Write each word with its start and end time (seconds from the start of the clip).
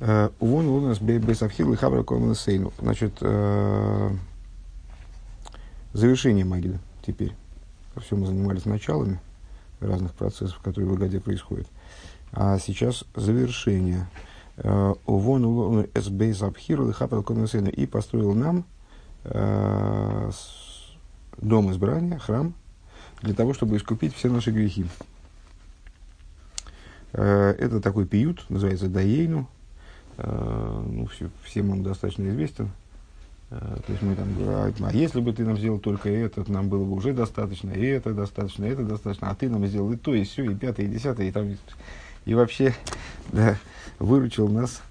Вон 0.00 0.66
у 0.66 0.80
нас 0.80 0.98
Бесавхил 0.98 1.74
и 1.74 1.76
Хабра 1.76 2.02
Сейну. 2.34 2.72
Значит, 2.78 3.18
э, 3.20 4.10
завершение 5.92 6.46
Магида 6.46 6.78
теперь. 7.04 7.34
Все 7.96 8.16
мы 8.16 8.26
занимались 8.26 8.64
началами 8.64 9.20
разных 9.78 10.14
процессов, 10.14 10.58
которые 10.60 10.90
в 10.90 10.94
Агаде 10.94 11.20
происходят. 11.20 11.66
А 12.32 12.58
сейчас 12.58 13.04
завершение. 13.14 14.08
Э, 14.56 14.94
Вон 15.04 15.86
СБ 15.94 16.34
Абхиру 16.40 16.88
и 16.88 16.92
Хабра 16.92 17.22
Сейну. 17.46 17.68
И 17.68 17.84
построил 17.84 18.32
нам 18.32 18.64
э, 19.24 20.30
дом 21.36 21.70
избрания, 21.72 22.18
храм, 22.18 22.54
для 23.20 23.34
того, 23.34 23.52
чтобы 23.52 23.76
искупить 23.76 24.14
все 24.14 24.30
наши 24.30 24.50
грехи. 24.50 24.86
Это 27.12 27.80
такой 27.80 28.06
пиют, 28.06 28.46
называется 28.48 28.88
Даейну, 28.88 29.48
Э, 29.50 29.59
ну, 30.24 31.06
все, 31.06 31.30
всем 31.44 31.70
он 31.70 31.82
достаточно 31.82 32.28
известен. 32.28 32.70
Э, 33.50 33.76
то 33.84 33.92
есть 33.92 34.02
мы 34.02 34.14
там 34.14 34.32
говорим, 34.34 34.74
а 34.84 34.92
если 34.92 35.20
бы 35.20 35.32
ты 35.32 35.44
нам 35.44 35.56
сделал 35.56 35.78
только 35.78 36.08
это, 36.08 36.50
нам 36.50 36.68
было 36.68 36.84
бы 36.84 36.92
уже 36.92 37.12
достаточно, 37.12 37.70
и 37.70 37.84
это 37.84 38.14
достаточно, 38.14 38.64
и 38.64 38.70
это 38.70 38.84
достаточно, 38.84 39.30
а 39.30 39.34
ты 39.34 39.48
нам 39.48 39.66
сделал 39.66 39.92
и 39.92 39.96
то, 39.96 40.14
и 40.14 40.24
все, 40.24 40.44
и 40.44 40.54
пятое, 40.54 40.86
и 40.86 40.88
десятое, 40.88 41.28
и 41.28 41.32
там, 41.32 41.56
и 42.24 42.34
вообще, 42.34 42.74
да, 43.32 43.56
выручил 43.98 44.48
нас 44.48 44.82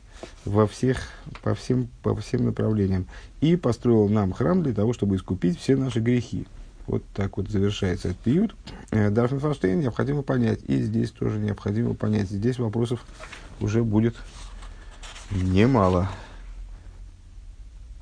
во 0.43 0.67
всех, 0.67 0.97
по 1.41 1.55
всем, 1.55 1.87
по 2.03 2.15
всем 2.15 2.45
направлениям. 2.45 3.05
И 3.39 3.55
построил 3.55 4.09
нам 4.09 4.33
храм 4.33 4.61
для 4.61 4.73
того, 4.73 4.93
чтобы 4.93 5.15
искупить 5.15 5.57
все 5.57 5.75
наши 5.77 5.99
грехи. 5.99 6.45
Вот 6.87 7.03
так 7.13 7.37
вот 7.37 7.47
завершается 7.49 8.09
этот 8.09 8.21
период. 8.21 8.55
Э, 8.91 9.09
Дарфенфаштейн 9.09 9.79
необходимо 9.79 10.23
понять. 10.23 10.59
И 10.67 10.81
здесь 10.81 11.11
тоже 11.11 11.37
необходимо 11.37 11.93
понять. 11.93 12.29
Здесь 12.29 12.57
вопросов 12.57 13.05
уже 13.61 13.83
будет 13.83 14.15
немало. 15.31 16.09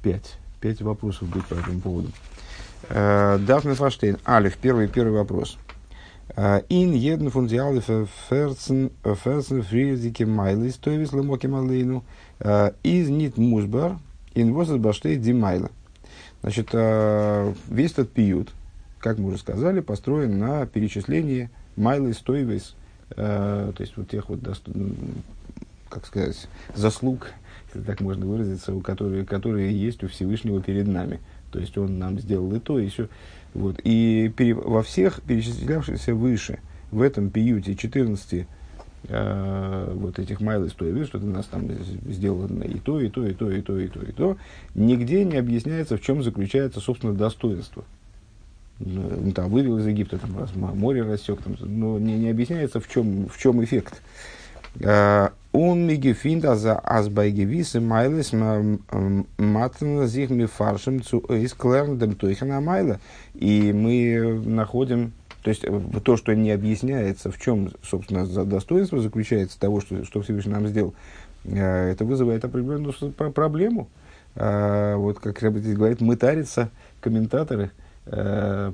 Пять. 0.02 0.38
Пять 0.62 0.82
вопросов 0.82 1.28
будет 1.28 1.46
по 1.46 1.54
этому 1.54 1.80
поводу. 1.80 2.10
Э, 2.90 3.38
Дафна 3.40 3.76
Фаштейн. 3.76 4.18
Алиф. 4.26 4.58
Первый, 4.58 4.88
первый 4.88 5.14
вопрос. 5.14 5.58
Э, 6.36 6.62
ин 6.70 6.94
еден 6.94 7.30
фундиалы 7.30 7.82
ферцен 8.30 8.92
ферцен 9.04 9.64
фризике 9.64 10.26
майлы 10.26 10.72
стоевис 10.72 11.14
лемоки 11.14 11.48
малейну 11.48 12.04
э, 12.40 12.72
из 12.84 13.10
нит 13.10 13.38
музбар 13.38 13.98
ин 14.36 14.54
восас 14.54 14.78
баштей 14.78 15.18
ди 15.18 15.34
майла. 15.34 15.70
Значит, 16.44 16.72
весь 16.72 17.92
этот 17.94 18.12
пиют, 18.12 18.54
как 19.00 19.18
мы 19.18 19.30
уже 19.30 19.40
сказали, 19.40 19.80
построен 19.80 20.38
на 20.38 20.68
перечислении 20.68 21.50
майлы 21.76 22.14
стоевис, 22.14 22.76
то 23.10 23.74
есть 23.80 23.98
вот 23.98 24.08
тех 24.08 24.30
вот 24.30 24.44
как 25.90 26.06
сказать, 26.06 26.48
заслуг, 26.76 27.28
если 27.68 27.86
так 27.86 28.02
можно 28.02 28.26
выразиться, 28.26 28.74
у 28.74 28.82
которые, 28.82 29.26
которые 29.26 29.78
есть 29.78 30.04
у 30.04 30.08
Всевышнего 30.08 30.62
перед 30.62 30.88
нами. 30.88 31.20
То 31.52 31.60
есть 31.60 31.78
он 31.78 32.00
нам 32.00 32.20
сделал 32.20 32.54
и 32.54 32.60
то, 32.60 32.80
и 32.80 32.90
все. 32.90 33.08
Вот. 33.54 33.80
И 33.84 34.32
пере, 34.36 34.54
во 34.54 34.84
всех 34.84 35.22
перечислявшихся 35.22 36.14
выше, 36.14 36.60
в 36.92 37.02
этом 37.02 37.30
пиюте 37.30 37.76
14 37.76 38.48
э, 39.10 39.94
вот 39.96 40.20
этих 40.20 40.42
майлы 40.42 40.70
стоит, 40.70 41.08
что 41.08 41.20
ты 41.20 41.26
нас 41.26 41.46
там 41.46 41.70
сделано 42.08 42.64
и 42.64 42.80
то, 42.80 43.00
и 43.00 43.10
то, 43.10 43.26
и 43.26 43.34
то, 43.34 43.52
и 43.52 43.62
то, 43.62 43.80
и 43.80 43.88
то, 43.88 44.02
и 44.02 44.12
то, 44.12 44.38
нигде 44.76 45.24
не 45.26 45.38
объясняется, 45.38 45.98
в 45.98 46.02
чем 46.02 46.24
заключается, 46.24 46.80
собственно, 46.80 47.14
достоинство. 47.14 47.84
Ну, 48.80 49.32
там, 49.32 49.50
вывел 49.50 49.80
из 49.80 49.88
Египта, 49.88 50.20
там, 50.20 50.38
раз, 50.38 50.54
море 50.56 51.02
рассек, 51.02 51.42
там, 51.42 51.56
но 51.60 51.98
не, 51.98 52.16
не 52.16 52.30
объясняется, 52.30 52.80
в 52.80 52.88
чем, 52.88 53.28
в 53.28 53.38
чем 53.40 53.64
эффект. 53.64 54.02
Он 55.60 55.88
мигефинд 55.88 56.44
за 56.44 56.78
азбайгевисы 56.78 57.82
майлес 57.82 58.32
матна 58.32 60.06
зих 60.06 60.30
ми 60.30 60.46
фаршем 60.46 61.02
цу 61.02 61.18
исклерндем 61.30 62.14
тойхана 62.14 62.62
майла. 62.62 63.00
И 63.34 63.74
мы 63.74 64.40
находим, 64.46 65.14
то 65.42 65.50
есть 65.50 65.66
то, 66.04 66.16
что 66.16 66.36
не 66.36 66.52
объясняется, 66.52 67.32
в 67.32 67.40
чем, 67.40 67.72
собственно, 67.82 68.28
достоинство 68.46 69.00
заключается 69.00 69.60
того, 69.60 69.82
что, 69.82 70.06
что 70.06 70.22
Всевышний 70.22 70.54
нам 70.54 70.68
сделал, 70.68 70.94
это 71.44 72.06
вызывает 72.06 72.46
определенную 72.46 72.94
проблему. 73.34 73.88
Вот 74.36 75.18
как 75.18 75.40
здесь 75.40 75.76
говорит, 75.76 76.02
мытарятся 76.02 76.70
комментаторы, 77.02 77.72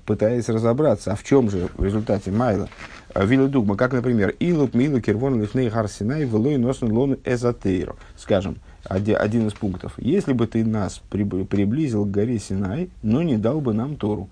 пытаясь 0.05 0.49
разобраться, 0.49 1.11
а 1.11 1.15
в 1.15 1.23
чем 1.23 1.49
же 1.49 1.69
в 1.75 1.83
результате 1.83 2.31
майла. 2.31 2.69
Вилла 3.15 3.47
Дугма, 3.47 3.75
как, 3.75 3.93
например, 3.93 4.35
Илуп, 4.39 4.73
Милу, 4.73 4.99
Кирвон, 4.99 5.41
Лифней, 5.41 5.69
Харсинай, 5.69 6.23
Велой, 6.25 6.57
Носун, 6.57 6.91
Лону, 6.91 7.17
Эзотейро. 7.23 7.95
Скажем, 8.17 8.57
один 8.83 9.47
из 9.47 9.53
пунктов. 9.53 9.93
Если 9.97 10.33
бы 10.33 10.47
ты 10.47 10.65
нас 10.65 11.01
приблизил 11.09 12.05
к 12.05 12.11
горе 12.11 12.39
Синай, 12.39 12.89
но 13.01 13.21
не 13.21 13.37
дал 13.37 13.61
бы 13.61 13.73
нам 13.73 13.95
Тору, 13.97 14.29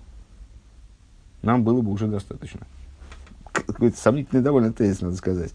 нам 1.42 1.62
было 1.64 1.80
бы 1.80 1.90
уже 1.92 2.06
достаточно. 2.06 2.60
Какой-то 3.52 3.96
сомнительный 3.96 4.42
довольно 4.42 4.72
тезис, 4.72 5.00
надо 5.00 5.16
сказать. 5.16 5.52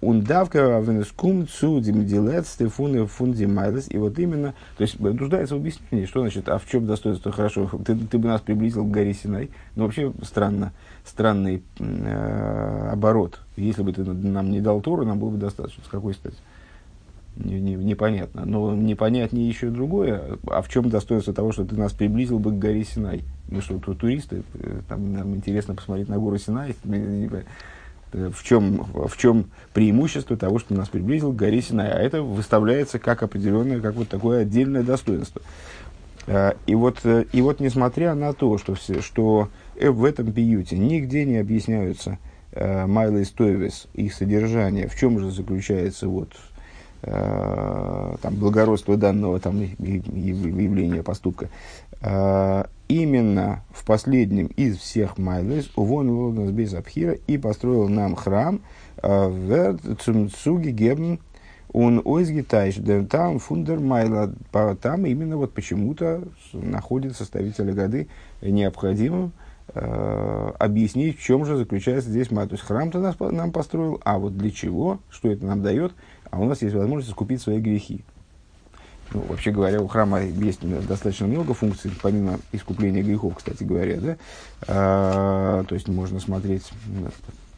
Ундавка 0.00 0.78
венескум 0.80 1.48
цу 1.48 1.80
димдилет 1.80 2.46
стефуны 2.46 3.06
фундимайлес. 3.06 3.90
И 3.90 3.98
вот 3.98 4.18
именно, 4.18 4.54
то 4.76 4.82
есть 4.82 5.00
нуждается 5.00 5.56
в 5.56 5.58
объяснении, 5.58 6.06
что 6.06 6.20
значит, 6.20 6.48
а 6.48 6.58
в 6.58 6.66
чем 6.68 6.86
достоинство 6.86 7.32
хорошо, 7.32 7.68
ты, 7.84 7.96
ты 7.96 8.18
бы 8.18 8.28
нас 8.28 8.40
приблизил 8.40 8.84
к 8.84 8.90
горе 8.90 9.12
Синай. 9.12 9.50
Ну, 9.74 9.84
вообще 9.84 10.12
странно 10.22 10.72
странный 11.04 11.62
э, 11.78 12.88
оборот. 12.92 13.40
Если 13.56 13.82
бы 13.82 13.92
ты 13.92 14.04
нам 14.04 14.50
не 14.50 14.60
дал 14.60 14.80
Тору, 14.80 15.04
нам 15.04 15.18
было 15.18 15.30
бы 15.30 15.38
достаточно. 15.38 15.82
С 15.84 15.88
какой 15.88 16.14
стати? 16.14 16.36
Непонятно. 17.36 18.44
Но 18.44 18.74
непонятнее 18.74 19.48
еще 19.48 19.70
другое. 19.70 20.38
А 20.46 20.62
в 20.62 20.68
чем 20.68 20.88
достоинство 20.88 21.32
того, 21.32 21.52
что 21.52 21.64
ты 21.64 21.76
нас 21.76 21.92
приблизил 21.92 22.38
бы 22.38 22.50
к 22.50 22.58
горе 22.58 22.84
Синай? 22.84 23.22
Мы 23.48 23.60
что, 23.60 23.78
туристы? 23.78 24.42
Э, 24.54 24.80
там, 24.88 25.12
нам 25.12 25.34
интересно 25.36 25.74
посмотреть 25.74 26.08
на 26.08 26.18
гору 26.18 26.38
Синай. 26.38 26.74
В 28.12 28.44
чем, 28.44 28.84
в 28.94 29.18
чем 29.18 29.46
преимущество 29.74 30.36
того, 30.36 30.60
что 30.60 30.74
нас 30.74 30.88
приблизил 30.88 31.32
к 31.32 31.36
горе 31.36 31.60
Синай? 31.60 31.90
А 31.90 31.98
это 31.98 32.22
выставляется 32.22 32.98
как 32.98 33.22
определенное, 33.22 33.80
как 33.80 33.94
вот 33.96 34.08
такое 34.08 34.42
отдельное 34.42 34.84
достоинство. 34.84 35.42
Э, 36.26 36.52
и 36.66 36.74
вот, 36.74 37.00
э, 37.04 37.24
и 37.32 37.42
вот 37.42 37.60
несмотря 37.60 38.14
на 38.14 38.32
то, 38.32 38.56
что, 38.58 38.74
все, 38.74 39.02
что 39.02 39.50
Э, 39.78 39.90
в 39.90 40.04
этом 40.04 40.32
пиюте 40.32 40.78
нигде 40.78 41.24
не 41.24 41.36
объясняются 41.36 42.18
э, 42.52 42.86
Майла 42.86 43.18
и 43.18 43.24
Стоевис, 43.24 43.86
их 43.94 44.14
содержание, 44.14 44.88
в 44.88 44.96
чем 44.96 45.18
же 45.18 45.30
заключается 45.30 46.08
вот, 46.08 46.30
э, 46.32 46.55
там, 47.02 48.34
благородство 48.36 48.96
данного 48.96 49.38
там, 49.38 49.60
явления, 49.60 51.02
поступка. 51.02 51.48
Э, 52.00 52.64
именно 52.88 53.64
в 53.70 53.84
последнем 53.84 54.46
из 54.46 54.78
всех 54.78 55.18
Майлес 55.18 55.70
Увон 55.76 56.10
Лоднес 56.10 56.50
без 56.50 56.74
Абхира 56.74 57.12
и 57.26 57.38
построил 57.38 57.88
нам 57.88 58.14
храм 58.14 58.60
э, 59.02 59.28
в 59.28 59.96
Цумцуги 59.96 60.70
Гебн 60.70 61.18
он 61.72 62.00
ойзги 62.04 62.40
тайш, 62.40 62.76
там 63.10 63.38
фундер 63.38 63.80
майла, 63.80 64.32
там 64.80 65.04
именно 65.04 65.36
вот 65.36 65.52
почему-то 65.52 66.22
находит 66.52 67.16
составителя 67.16 67.74
годы 67.74 68.08
необходимым 68.40 69.32
э, 69.74 70.52
объяснить, 70.58 71.18
в 71.18 71.22
чем 71.22 71.44
же 71.44 71.56
заключается 71.56 72.08
здесь 72.08 72.30
мать. 72.30 72.58
Храм-то 72.58 73.00
нас, 73.00 73.18
нам 73.18 73.52
построил, 73.52 74.00
а 74.04 74.18
вот 74.18 74.38
для 74.38 74.50
чего, 74.50 75.00
что 75.10 75.30
это 75.30 75.44
нам 75.44 75.62
дает, 75.62 75.92
а 76.36 76.38
у 76.38 76.44
нас 76.44 76.60
есть 76.60 76.74
возможность 76.74 77.10
искупить 77.10 77.40
свои 77.40 77.58
грехи. 77.60 78.04
Ну, 79.12 79.22
вообще 79.28 79.52
говоря, 79.52 79.80
у 79.80 79.86
храма 79.86 80.20
есть 80.22 80.60
достаточно 80.86 81.26
много 81.26 81.54
функций, 81.54 81.90
помимо 82.02 82.38
искупления 82.52 83.02
грехов, 83.02 83.36
кстати 83.36 83.62
говоря, 83.62 84.00
да. 84.00 84.16
А, 84.66 85.64
то 85.64 85.74
есть 85.74 85.88
можно 85.88 86.20
смотреть 86.20 86.70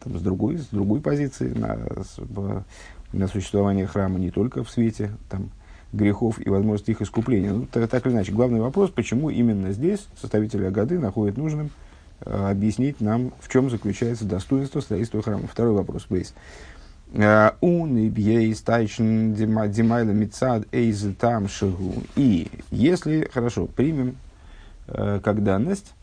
там, 0.05 0.17
с, 0.19 0.23
другой, 0.23 0.59
с 0.59 0.67
другой 0.67 1.01
позиции 1.01 1.53
на, 1.55 1.79
на 3.13 3.29
существование 3.29 3.87
храма 3.87 4.19
не 4.19 4.31
только 4.31 4.63
в 4.63 4.71
свете 4.71 5.11
там, 5.29 5.51
грехов 5.93 6.39
и 6.39 6.49
возможности 6.51 6.93
их 6.93 7.01
искупления. 7.01 7.53
Ну, 7.53 7.67
так, 7.67 7.89
так 7.89 8.07
или 8.07 8.13
иначе, 8.13 8.31
главный 8.31 8.61
вопрос, 8.61 8.91
почему 8.91 9.31
именно 9.31 9.73
здесь 9.73 10.07
составители 10.21 10.67
Агады 10.67 10.99
находят 10.99 11.37
нужным 11.37 11.71
Э, 12.21 12.51
объяснить 12.51 13.01
нам, 13.01 13.33
в 13.41 13.49
чем 13.51 13.71
заключается 13.71 14.25
достоинство 14.25 14.81
строительства 14.81 15.23
храма. 15.23 15.47
Второй 15.47 15.75
вопрос, 15.75 16.07
Бейс. 16.11 16.35
И 22.17 22.49
если, 22.71 23.29
хорошо, 23.33 23.67
примем 23.67 24.17
э, 24.89 25.21
как 25.23 25.43
данность, 25.43 25.95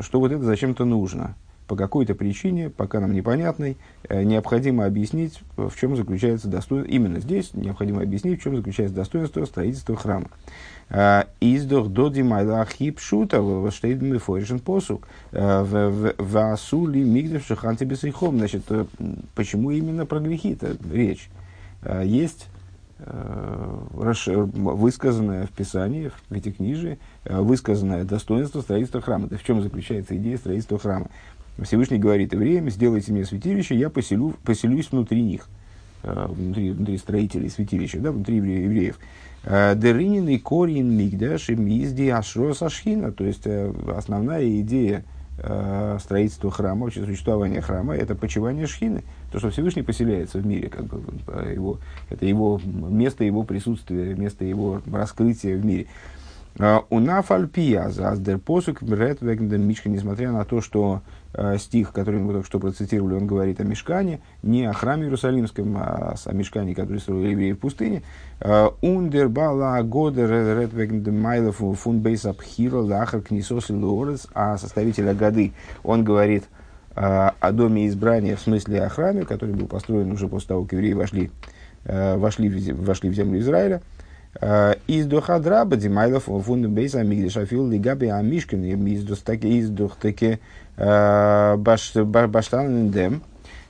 что 0.00 0.20
вот 0.20 0.32
это 0.32 0.44
зачем-то 0.44 0.84
нужно– 0.84 1.34
по 1.70 1.76
какой-то 1.76 2.16
причине, 2.16 2.68
пока 2.68 2.98
нам 2.98 3.12
непонятной, 3.12 3.76
э, 4.08 4.24
необходимо 4.24 4.86
объяснить, 4.86 5.40
в 5.56 5.70
чем 5.76 5.94
заключается 5.94 6.48
достоинство, 6.48 6.92
именно 6.92 7.20
здесь 7.20 7.54
необходимо 7.54 8.02
объяснить, 8.02 8.40
в 8.40 8.42
чем 8.42 8.56
заключается 8.56 8.96
достоинство 8.96 9.44
строительства 9.44 9.94
храма. 9.94 10.26
Э, 10.88 11.26
Издох 11.40 11.86
доди 11.86 12.22
майлахи 12.22 12.90
пшута 12.90 13.40
штейд 13.70 14.02
мифоришен 14.02 14.58
посук 14.58 15.06
э, 15.30 16.12
васули 16.18 17.04
мигдев 17.04 17.46
шаханти 17.46 17.84
бесейхом. 17.84 18.38
Значит, 18.38 18.64
почему 19.36 19.70
именно 19.70 20.06
про 20.06 20.18
грехи-то 20.18 20.76
речь? 20.92 21.30
Есть 22.02 22.48
высказанное 24.52 25.46
в 25.46 25.50
Писании, 25.52 26.08
в 26.08 26.20
Пятикнижии, 26.28 26.98
высказанное 27.24 28.04
достоинство 28.04 28.60
строительства 28.60 29.00
храма. 29.00 29.24
Это 29.24 29.38
в 29.38 29.42
чем 29.42 29.62
заключается 29.62 30.14
идея 30.18 30.36
строительства 30.36 30.78
храма? 30.78 31.06
Всевышний 31.64 31.98
говорит 31.98 32.32
евреям, 32.32 32.70
сделайте 32.70 33.12
мне 33.12 33.24
святилище, 33.24 33.74
я 33.76 33.90
поселю, 33.90 34.34
поселюсь 34.44 34.90
внутри 34.90 35.22
них, 35.22 35.48
внутри, 36.02 36.72
внутри 36.72 36.98
строителей 36.98 37.50
святилища, 37.50 37.98
да, 38.00 38.12
внутри 38.12 38.36
евреев. 38.36 38.98
Деринин 39.44 40.28
и 40.28 40.38
корин 40.38 40.96
мигдаш 40.96 41.50
и 41.50 41.56
мизди 41.56 42.08
ашрос 42.08 42.62
ашхина. 42.62 43.12
То 43.12 43.24
есть, 43.24 43.46
основная 43.46 44.60
идея 44.60 45.04
строительства 45.98 46.50
храма, 46.50 46.84
вообще 46.84 47.04
существования 47.04 47.62
храма, 47.62 47.94
это 47.96 48.14
почивание 48.14 48.66
шхины. 48.66 49.02
То, 49.32 49.38
что 49.38 49.48
Всевышний 49.48 49.80
поселяется 49.82 50.38
в 50.38 50.46
мире, 50.46 50.68
как 50.68 50.84
бы, 50.84 51.00
его, 51.50 51.78
это 52.10 52.26
его 52.26 52.60
место 52.64 53.24
его 53.24 53.42
присутствия, 53.42 54.14
место 54.14 54.44
его 54.44 54.82
раскрытия 54.92 55.56
в 55.56 55.64
мире. 55.64 55.86
У 56.58 56.98
нафальпия 56.98 57.88
за 57.88 58.10
аздерпосук 58.10 58.82
мишка, 58.82 59.88
несмотря 59.88 60.32
на 60.32 60.44
то, 60.44 60.60
что 60.60 61.00
э, 61.32 61.56
стих, 61.58 61.92
который 61.92 62.20
мы 62.20 62.32
только 62.32 62.46
что 62.46 62.58
процитировали, 62.58 63.14
он 63.14 63.26
говорит 63.26 63.60
о 63.60 63.64
мешкане, 63.64 64.20
не 64.42 64.66
о 64.66 64.72
храме 64.74 65.04
Иерусалимском, 65.04 65.76
а 65.78 66.16
о 66.22 66.32
мешкане, 66.34 66.74
который 66.74 66.98
строили 66.98 67.30
евреи 67.30 67.52
в 67.52 67.58
пустыне. 67.58 68.02
Ундер 68.82 69.28
бала 69.28 69.80
годер 69.82 70.28
редвегн 70.28 71.18
майлов 71.18 71.62
фун 71.78 72.00
бейс 72.00 72.26
абхира 72.26 72.78
лахар 72.78 73.22
книсос 73.22 73.70
лорес, 73.70 74.26
а 74.34 74.58
составитель 74.58 75.10
годы, 75.14 75.52
он 75.82 76.04
говорит 76.04 76.44
о 76.94 77.52
доме 77.52 77.86
избрания, 77.86 78.36
в 78.36 78.40
смысле 78.40 78.82
о 78.82 78.88
храме, 78.88 79.24
который 79.24 79.54
был 79.54 79.66
построен 79.66 80.10
уже 80.10 80.28
после 80.28 80.48
того, 80.48 80.64
как 80.64 80.72
евреи 80.72 80.92
вошли, 80.92 81.30
вошли, 81.84 82.72
вошли 82.72 83.08
в 83.08 83.14
землю 83.14 83.38
Израиля. 83.38 83.80
Э, 84.38 84.74
из 84.86 85.06
дохадраба 85.06 85.76
димайлов 85.76 86.24
фун 86.24 86.72
бейс 86.72 86.94
амигдеш 86.94 87.36
афил 87.36 87.68
лигаби 87.68 88.06
амишкин 88.06 88.86
из 88.86 89.04
достаки 89.04 89.46
из 89.46 89.70
дохтаки 89.70 90.38
э, 90.76 91.56
баштан 91.56 92.90
дем. 92.90 93.22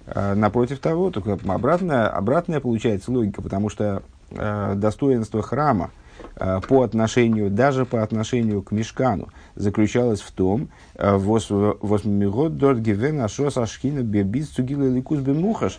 Э, 0.06 0.34
напротив 0.34 0.80
того, 0.80 1.10
только 1.10 1.38
обратная, 1.46 2.08
обратная 2.08 2.60
получается 2.60 3.10
логика, 3.10 3.42
потому 3.42 3.68
что 3.68 4.02
достоинство 4.30 5.42
храма 5.42 5.90
по 6.68 6.82
отношению, 6.82 7.50
даже 7.50 7.84
по 7.84 8.02
отношению 8.02 8.62
к 8.62 8.72
мешкану, 8.72 9.28
заключалось 9.56 10.20
в 10.20 10.32
том, 10.32 10.68
ликус 14.88 15.20
бемухаш, 15.20 15.78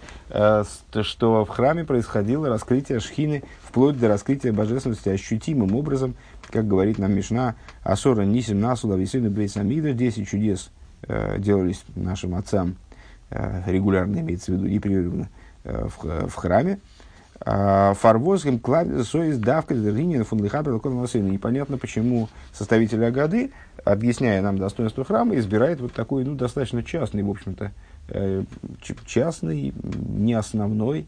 что 1.02 1.46
в 1.46 1.50
храме 1.50 1.84
происходило 1.84 2.50
раскрытие 2.50 3.00
шхины 3.00 3.44
вплоть 3.64 4.00
до 4.00 4.08
раскрытия 4.08 4.54
божественности 4.54 5.10
ощутимым 5.10 5.76
образом, 5.76 6.16
как 6.52 6.68
говорит 6.68 7.00
нам 7.00 7.14
Мишна, 7.14 7.56
Асора 7.84 8.24
Нисим 8.24 8.60
Насула 8.60 8.96
Висину 8.96 9.30
Бейсамида, 9.30 9.94
10 9.94 10.28
чудес 10.28 10.70
э, 11.04 11.40
делались 11.40 11.84
нашим 11.96 12.36
отцам 12.36 12.76
э, 13.30 13.64
регулярно, 13.68 14.20
имеется 14.20 14.52
в 14.52 14.56
виду, 14.56 14.68
непрерывно 14.68 15.30
э, 15.64 15.88
в 16.28 16.36
храме. 16.36 16.80
А, 17.44 17.96
Фарвозгем 17.96 18.60
клавис 18.60 19.08
соис 19.08 19.38
давка 19.40 19.74
дерлинин 19.74 20.24
фун 20.24 20.44
лихабер 20.44 20.74
Непонятно, 20.74 21.78
почему 21.78 22.30
составитель 22.54 23.04
Агады, 23.04 23.52
объясняя 23.84 24.42
нам 24.42 24.60
достоинство 24.60 25.04
храма, 25.04 25.36
избирает 25.36 25.82
вот 25.82 25.94
такой, 25.94 26.24
ну, 26.24 26.36
достаточно 26.36 26.84
частный, 26.84 27.24
в 27.24 27.32
общем-то, 27.32 27.72
э, 28.10 28.44
частный, 29.08 29.74
не 29.84 30.34
основной, 30.34 31.08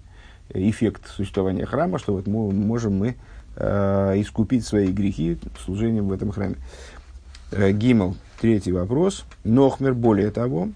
эффект 0.50 1.08
существования 1.08 1.66
храма, 1.66 2.00
что 2.00 2.14
вот 2.14 2.26
мы, 2.26 2.52
можем 2.52 2.98
мы 2.98 3.16
э, 3.56 4.14
искупить 4.18 4.66
свои 4.66 4.88
грехи 4.88 5.38
служением 5.64 6.08
в 6.08 6.14
этом 6.14 6.32
храме. 6.32 6.56
Э, 7.52 7.72
Гимл, 7.72 8.16
третий 8.42 8.72
вопрос. 8.72 9.26
Нохмер, 9.44 9.94
более 9.94 10.32
того, 10.32 10.70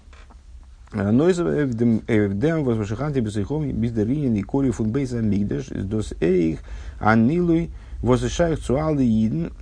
Нойз 0.92 1.38
эвдем 1.38 2.64
возвышаханти 2.64 3.20
бесайхом 3.20 3.70
бездаринин 3.70 4.34
и 4.34 4.42
кори 4.42 4.70
фун 4.70 4.90
бейса 4.90 5.20
мигдеш 5.20 5.66
дос 5.66 6.14
эйх 6.20 6.60
анилуй 6.98 7.70
возвышаях 8.02 8.58
цуалды 8.60 9.04
иден 9.04 9.52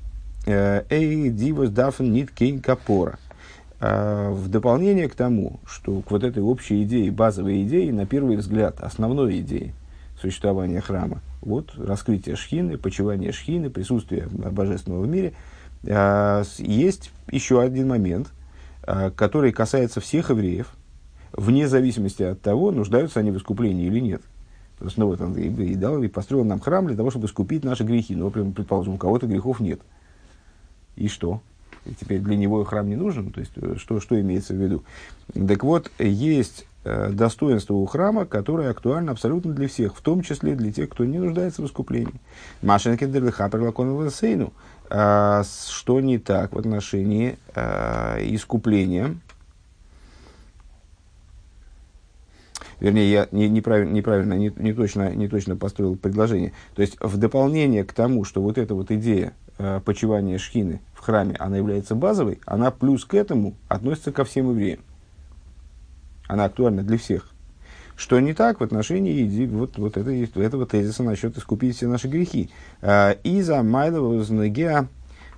э, 0.47 0.85
эйх 0.89 1.35
дивос 1.35 1.71
дафн 1.71 2.05
нит 2.05 2.31
кейн 2.31 2.61
капора. 2.61 3.19
Э, 3.81 4.31
в 4.31 4.49
дополнение 4.49 5.09
к 5.09 5.15
тому, 5.15 5.61
что 5.67 6.01
к 6.03 6.11
вот 6.11 6.23
этой 6.23 6.43
общей 6.43 6.85
идее, 6.85 7.11
базовой 7.11 7.63
идее, 7.65 7.93
на 7.93 8.07
первый 8.07 8.37
взгляд, 8.37 8.81
основной 8.81 9.41
идее– 9.41 9.73
существования 10.21 10.81
храма. 10.81 11.21
Вот 11.43 11.75
раскрытие 11.77 12.37
шхины, 12.37 12.79
почивание 12.79 13.33
шхины, 13.33 13.71
присутствие 13.71 14.29
божественного 14.31 15.03
в 15.03 15.09
мире. 15.09 15.35
А, 15.89 16.43
есть 16.59 17.11
еще 17.31 17.61
один 17.61 17.89
момент, 17.89 18.29
а, 18.83 19.11
который 19.11 19.53
касается 19.53 20.01
всех 20.01 20.31
евреев, 20.31 20.69
вне 21.37 21.69
зависимости 21.69 22.23
от 22.23 22.41
того, 22.41 22.71
нуждаются 22.71 23.21
они 23.21 23.31
в 23.31 23.37
искуплении 23.37 23.87
или 23.87 24.01
нет. 24.01 24.23
То 24.79 24.85
есть, 24.87 24.99
ну, 24.99 25.07
вот 25.07 25.21
он 25.21 25.35
и, 25.35 25.49
и 25.49 25.75
дал, 25.75 26.03
и 26.03 26.09
построил 26.09 26.45
нам 26.45 26.61
храм 26.61 26.87
для 26.87 26.97
того, 26.97 27.11
чтобы 27.11 27.27
искупить 27.27 27.65
наши 27.65 27.85
грехи. 27.85 28.15
Но, 28.15 28.31
предположим, 28.31 28.95
у 28.95 28.99
кого-то 28.99 29.27
грехов 29.27 29.61
нет. 29.61 29.81
И 30.97 31.09
что? 31.09 31.41
И 31.87 31.95
теперь 31.95 32.21
для 32.21 32.37
него 32.37 32.63
храм 32.65 32.89
не 32.89 32.97
нужен? 32.97 33.33
То 33.33 33.41
есть, 33.41 33.53
э, 33.57 33.77
что, 33.79 34.01
что 34.01 34.21
имеется 34.21 34.55
в 34.55 34.57
виду? 34.57 34.83
Так 35.35 35.65
вот, 35.65 35.91
есть 35.99 36.67
Э, 36.89 37.11
достоинство 37.11 37.75
у 37.75 37.85
храма, 37.85 38.27
которое 38.27 38.71
актуально 38.71 39.11
абсолютно 39.11 39.53
для 39.53 39.67
всех, 39.67 39.97
в 39.97 40.01
том 40.03 40.23
числе 40.23 40.55
для 40.55 40.71
тех, 40.71 40.89
кто 40.89 41.05
не 41.05 41.19
нуждается 41.19 41.61
в 41.63 41.67
искуплении. 41.67 42.15
Машинкин 42.63 43.33
Сейну. 44.13 44.53
А, 44.89 45.43
что 45.69 45.99
не 45.99 46.19
так 46.19 46.53
в 46.53 46.59
отношении 46.59 47.41
а, 47.57 48.19
искупления? 48.21 49.19
Вернее, 52.81 53.11
я 53.11 53.29
не, 53.33 53.49
неправильно, 53.49 53.93
неправильно 53.93 54.35
не, 54.35 54.53
не, 54.57 54.73
точно, 54.73 55.15
не 55.15 55.29
точно 55.29 55.57
построил 55.57 55.97
предложение. 55.97 56.53
То 56.75 56.83
есть, 56.83 56.97
в 57.01 57.17
дополнение 57.17 57.85
к 57.85 57.93
тому, 57.93 58.25
что 58.25 58.43
вот 58.43 58.59
эта 58.59 58.75
вот 58.75 58.91
идея 58.91 59.33
э, 59.59 59.81
почивания 59.85 60.39
шхины 60.39 60.81
в 60.95 61.01
храме, 61.01 61.37
она 61.39 61.57
является 61.57 61.95
базовой, 61.95 62.41
она 62.45 62.71
плюс 62.71 63.05
к 63.05 63.15
этому 63.15 63.55
относится 63.69 64.13
ко 64.13 64.25
всем 64.25 64.51
евреям 64.51 64.81
она 66.29 66.45
актуальна 66.45 66.83
для 66.83 66.99
всех. 66.99 67.31
Что 67.97 68.21
не 68.21 68.35
так 68.35 68.61
в 68.61 68.65
отношении 68.65 69.47
вот, 69.47 69.79
вот 69.79 69.97
этой, 69.97 70.31
этого 70.35 70.67
тезиса 70.67 71.03
насчет 71.03 71.39
искупить 71.39 71.77
все 71.77 71.89
наши 71.89 72.09
грехи. 72.09 72.51
А, 72.83 73.13
Иза 73.25 73.63
Майлова 73.63 74.23
Знагеа 74.23 74.89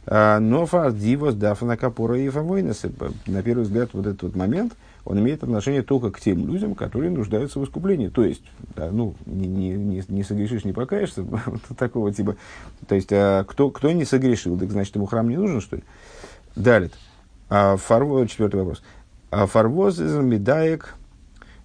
а, 0.06 0.40
Нофар 0.40 0.92
Дивос 0.92 1.34
Дафна 1.34 1.76
Капора 1.76 2.18
и 2.18 2.28
Фавойнеса. 2.28 2.90
На 3.26 3.42
первый 3.42 3.62
взгляд, 3.62 3.90
вот 3.92 4.06
этот 4.06 4.22
вот 4.22 4.36
момент, 4.36 4.72
он 5.08 5.18
имеет 5.20 5.42
отношение 5.42 5.80
только 5.82 6.10
к 6.10 6.20
тем 6.20 6.46
людям, 6.46 6.74
которые 6.74 7.10
нуждаются 7.10 7.58
в 7.58 7.64
искуплении. 7.64 8.08
То 8.08 8.24
есть, 8.24 8.42
да, 8.76 8.90
ну, 8.90 9.14
не, 9.24 9.48
не, 9.48 9.70
не, 9.70 10.02
не 10.06 10.22
согрешишь, 10.22 10.66
не 10.66 10.74
покаешься, 10.74 11.24
такого 11.78 12.12
типа. 12.12 12.36
То 12.86 12.94
есть, 12.94 13.08
а, 13.10 13.44
кто, 13.44 13.70
кто 13.70 13.90
не 13.90 14.04
согрешил, 14.04 14.58
так 14.58 14.70
значит, 14.70 14.94
ему 14.96 15.06
храм 15.06 15.26
не 15.26 15.38
нужен, 15.38 15.62
что 15.62 15.76
ли? 15.76 15.82
Далее. 16.56 16.90
А, 17.48 17.78
фарво, 17.78 18.28
четвертый 18.28 18.56
вопрос. 18.56 18.82
А 19.30 19.46
фарвоз 19.46 19.98
из 19.98 20.14
медаек 20.16 20.94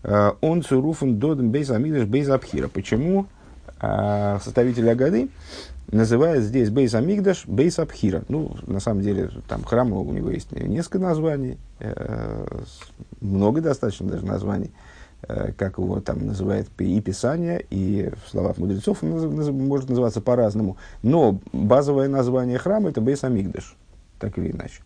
а, 0.04 0.38
он 0.40 0.64
цуруфен 0.64 1.20
доден 1.20 1.52
бейз 1.52 1.70
амидыш 1.70 2.06
бейз 2.06 2.30
абхира. 2.30 2.70
Почему 2.70 3.26
составитель 4.44 4.90
Агады 4.90 5.30
называет 5.92 6.44
здесь 6.44 6.70
бейз 6.70 6.94
амигдаш 6.94 7.46
бейз 7.48 7.80
абхира? 7.80 8.24
Ну, 8.30 8.56
на 8.68 8.80
самом 8.80 9.02
деле, 9.02 9.30
там 9.48 9.64
храма 9.64 9.98
у 9.98 10.12
него 10.12 10.30
есть 10.30 10.52
несколько 10.52 11.00
названий, 11.00 11.58
э, 11.80 12.62
много 13.22 13.62
достаточно 13.62 14.08
даже 14.08 14.26
названий, 14.26 14.72
э, 15.28 15.52
как 15.58 15.78
его 15.78 16.00
там 16.00 16.26
называет 16.26 16.68
и 16.80 17.02
Писание, 17.02 17.66
и 17.70 18.12
в 18.26 18.30
словах 18.30 18.58
мудрецов 18.58 19.04
он 19.04 19.68
может 19.68 19.90
называться 19.90 20.22
по-разному. 20.22 20.78
Но 21.02 21.40
базовое 21.52 22.08
название 22.08 22.58
храма 22.58 22.90
это 22.90 23.02
бейз 23.02 23.24
амигдаш, 23.24 23.76
так 24.20 24.38
или 24.38 24.52
иначе. 24.52 24.82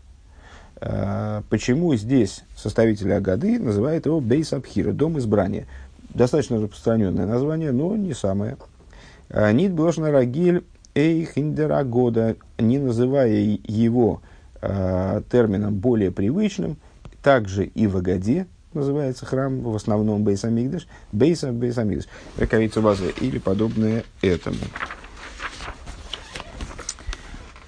Э, 0.80 1.42
почему 1.50 1.96
здесь 1.96 2.44
составители 2.56 3.12
Агады 3.12 3.60
называют 3.60 4.06
его 4.06 4.20
Бейс 4.20 4.54
Абхира, 4.54 4.92
дом 4.92 5.18
избрания. 5.18 5.66
Достаточно 6.10 6.60
распространенное 6.60 7.26
название, 7.26 7.72
но 7.72 7.96
не 7.96 8.14
самое. 8.14 8.58
Нит 9.30 9.74
Блошна 9.74 10.12
Рагиль 10.12 10.64
Эйхиндера 10.96 11.84
года, 11.84 12.38
не 12.58 12.80
называя 12.80 13.30
его 13.30 14.22
э, 14.62 15.22
термином 15.32 15.76
более 15.76 16.12
привычным, 16.12 16.78
также 17.22 17.66
и 17.66 17.88
в 17.88 17.98
Агаде 17.98 18.48
называется 18.74 19.26
храм, 19.26 19.62
в 19.62 19.76
основном 19.76 20.24
Бейс 20.24 20.44
Амигдаш, 20.44 20.88
Бейс 21.12 21.44
Бейс 21.44 21.78
Амигдаш, 21.78 22.08
Раковица 22.38 22.82
базы 22.82 23.14
или 23.22 23.38
подобное 23.38 24.04
этому. 24.22 24.58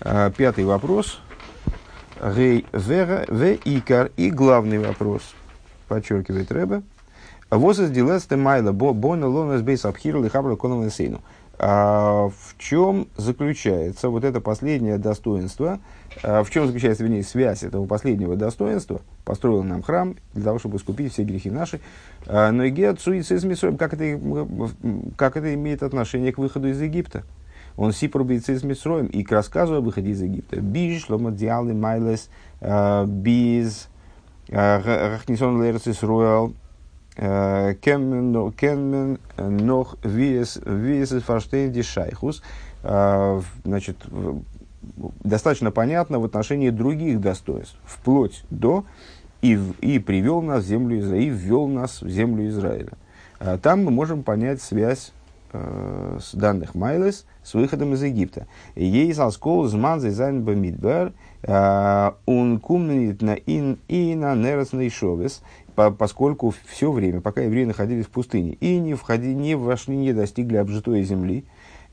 Э, 0.02 0.32
пятый 0.36 0.66
вопрос– 0.66 1.20
Гей 2.22 2.66
вера 2.74 3.26
в 3.28 3.58
икар. 3.64 4.12
И 4.18 4.30
главный 4.30 4.78
вопрос, 4.78 5.22
подчеркивает 5.88 6.52
Рэбе. 6.52 6.82
Возас 7.50 7.90
дилесте 7.90 8.36
майла 8.36 8.72
бона 8.72 9.28
лонес 9.28 9.62
бейс 9.62 9.86
абхиру 9.86 10.22
лихабра 10.22 10.58
сейну. 10.90 11.22
А 11.62 12.30
в 12.30 12.58
чем 12.58 13.10
заключается 13.18 14.08
вот 14.08 14.24
это 14.24 14.40
последнее 14.40 14.98
достоинство, 14.98 15.80
а 16.24 16.42
в 16.44 16.50
чем 16.50 16.66
заключается, 16.66 17.04
вернее, 17.04 17.22
связь 17.24 17.64
этого 17.64 17.86
последнего 17.86 18.38
достоинства, 18.38 19.02
построил 19.26 19.64
нам 19.64 19.82
храм 19.82 20.16
для 20.34 20.44
того, 20.46 20.60
чтобы 20.60 20.78
искупить 20.78 21.12
все 21.12 21.24
грехи 21.24 21.52
наши, 21.52 21.82
а, 22.28 22.52
но 22.52 22.64
и 22.64 22.70
геоцуицизм 22.70 23.76
как 23.76 23.94
это, 23.94 24.48
как 25.18 25.36
это 25.36 25.54
имеет 25.54 25.84
отношение 25.84 26.32
к 26.32 26.38
выходу 26.38 26.70
из 26.70 26.82
Египта? 26.82 27.24
Он 27.76 27.92
сипрубится 27.92 28.54
из 28.54 28.64
Мисроем 28.64 29.08
и 29.08 29.24
к 29.24 29.32
рассказу 29.32 29.76
о 29.76 29.82
выходе 29.82 30.12
из 30.12 30.22
Египта. 30.22 30.62
Биш, 30.62 31.06
шлома 31.06 31.32
диалы 31.32 31.74
майлес, 31.74 32.30
а, 32.62 33.06
биз, 33.06 33.90
рахнисон 34.48 35.62
лерц 35.62 35.88
Исруэл, 35.88 36.54
Кенмен 37.20 38.32
нох 39.38 39.98
виес 40.04 41.24
фарштейн 41.26 41.72
дишайхус. 41.72 42.42
Значит, 42.82 43.98
достаточно 45.24 45.72
понятно 45.72 46.20
в 46.20 46.26
отношении 46.26 46.70
других 46.70 47.20
достоинств, 47.20 47.78
вплоть 47.86 48.44
до 48.50 48.86
и, 49.42 49.60
и 49.82 50.00
привел 50.00 50.42
нас 50.42 50.64
в 50.64 50.68
землю 50.68 51.00
Израиля, 51.00 51.26
и 51.26 51.30
ввел 51.30 51.68
нас 51.68 52.02
в 52.02 52.10
землю 52.10 52.48
Израиля. 52.48 52.92
А 53.40 53.58
там 53.58 53.84
мы 53.84 53.92
можем 53.92 54.24
понять 54.24 54.62
связь 54.62 55.14
э, 55.54 56.18
с 56.22 56.34
данных 56.34 56.76
Майлес 56.76 57.26
с 57.44 57.54
выходом 57.54 57.94
из 57.94 58.04
Египта. 58.04 58.48
Ей 58.76 59.12
заскол 59.14 59.66
зман 59.68 60.00
зайзайн 60.00 60.44
бамидбар 60.44 61.14
он 62.26 62.56
э, 62.56 62.60
кумнит 62.60 63.22
на 63.22 63.34
ин 63.34 63.80
и 63.88 64.16
на 64.16 64.36
нерасный 64.36 64.90
шовес, 64.90 65.42
поскольку 65.98 66.54
все 66.68 66.92
время, 66.92 67.22
пока 67.22 67.42
евреи 67.42 67.66
находились 67.66 68.06
в 68.06 68.10
пустыне, 68.10 68.54
и 68.54 68.78
не, 68.78 68.96
входи, 68.96 69.34
не 69.34 69.56
вошли, 69.56 69.96
не 69.96 70.14
достигли 70.14 70.58
обжитой 70.58 71.04
земли, 71.04 71.46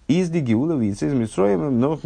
из 0.09 0.31
Дегиула 0.31 0.81
из 0.81 1.03
Митсроем, 1.03 1.81
но, 1.81 1.99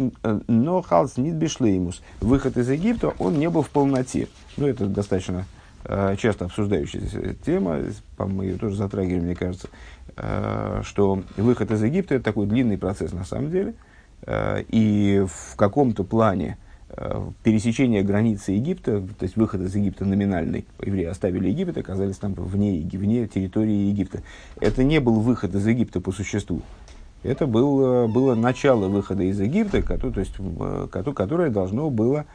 но 0.47 0.81
халс 0.81 1.17
нит 1.17 1.35
бишлеймус. 1.35 2.01
Выход 2.19 2.57
из 2.57 2.69
Египта, 2.69 3.13
он 3.19 3.37
не 3.37 3.49
был 3.49 3.61
в 3.61 3.69
полноте. 3.69 4.27
Ну, 4.57 4.67
это 4.67 4.87
достаточно 4.87 5.45
э, 5.85 6.15
часто 6.17 6.45
обсуждающаяся 6.45 7.35
тема, 7.45 7.79
мы 8.17 8.45
ее 8.45 8.57
тоже 8.57 8.75
затрагивали, 8.75 9.21
мне 9.21 9.35
кажется, 9.35 9.69
э, 10.17 10.81
что 10.83 11.21
выход 11.37 11.71
из 11.71 11.83
Египта 11.83 12.15
это 12.15 12.23
такой 12.23 12.47
длинный 12.47 12.77
процесс 12.77 13.13
на 13.13 13.23
самом 13.23 13.51
деле, 13.51 13.75
э, 14.23 14.63
и 14.67 15.23
в 15.27 15.55
каком-то 15.55 16.03
плане 16.03 16.57
пересечение 17.43 18.03
границы 18.03 18.51
Египта, 18.51 19.01
то 19.01 19.23
есть 19.23 19.35
выход 19.37 19.61
из 19.61 19.75
Египта 19.75 20.05
номинальный, 20.05 20.65
евреи 20.81 21.05
оставили 21.05 21.49
Египет, 21.49 21.77
оказались 21.77 22.17
там 22.17 22.33
вне, 22.33 22.87
вне 22.91 23.27
территории 23.27 23.89
Египта. 23.89 24.21
Это 24.59 24.83
не 24.83 24.99
был 24.99 25.21
выход 25.21 25.55
из 25.55 25.65
Египта 25.65 26.01
по 26.01 26.11
существу. 26.11 26.61
Это 27.23 27.45
было, 27.45 28.07
было 28.07 28.33
начало 28.33 28.87
выхода 28.87 29.23
из 29.23 29.39
Египта, 29.39 29.81
который, 29.81 30.11
то 30.11 30.19
есть, 30.19 30.33
э, 30.39 30.87
которое 30.91 31.49
должно 31.49 31.89
было... 31.89 32.25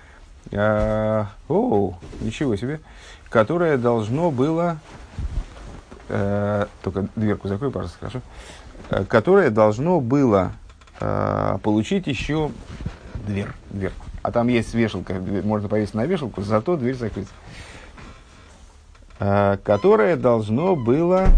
Э, 0.52 1.24
о, 1.48 1.98
ничего 2.20 2.54
себе! 2.56 2.80
Которое 3.28 3.78
должно 3.78 4.30
было... 4.30 4.78
Э, 6.08 6.66
только 6.82 7.08
дверку 7.16 7.48
закрой, 7.48 7.72
пожалуйста, 7.72 7.98
хорошо. 7.98 8.22
Э, 8.90 9.04
которое 9.04 9.50
должно 9.50 10.00
было 10.00 10.52
э, 11.00 11.58
получить 11.64 12.06
еще 12.06 12.52
дверь, 13.26 13.48
дверку. 13.70 14.05
А 14.26 14.32
там 14.32 14.48
есть 14.48 14.74
вешалка, 14.74 15.22
можно 15.44 15.68
повесить 15.68 15.94
на 15.94 16.04
вешалку, 16.04 16.42
зато 16.42 16.76
дверь 16.76 16.96
закрыть. 16.96 17.28
Э, 19.20 19.56
которое 19.62 20.16
должно 20.16 20.74
было 20.74 21.28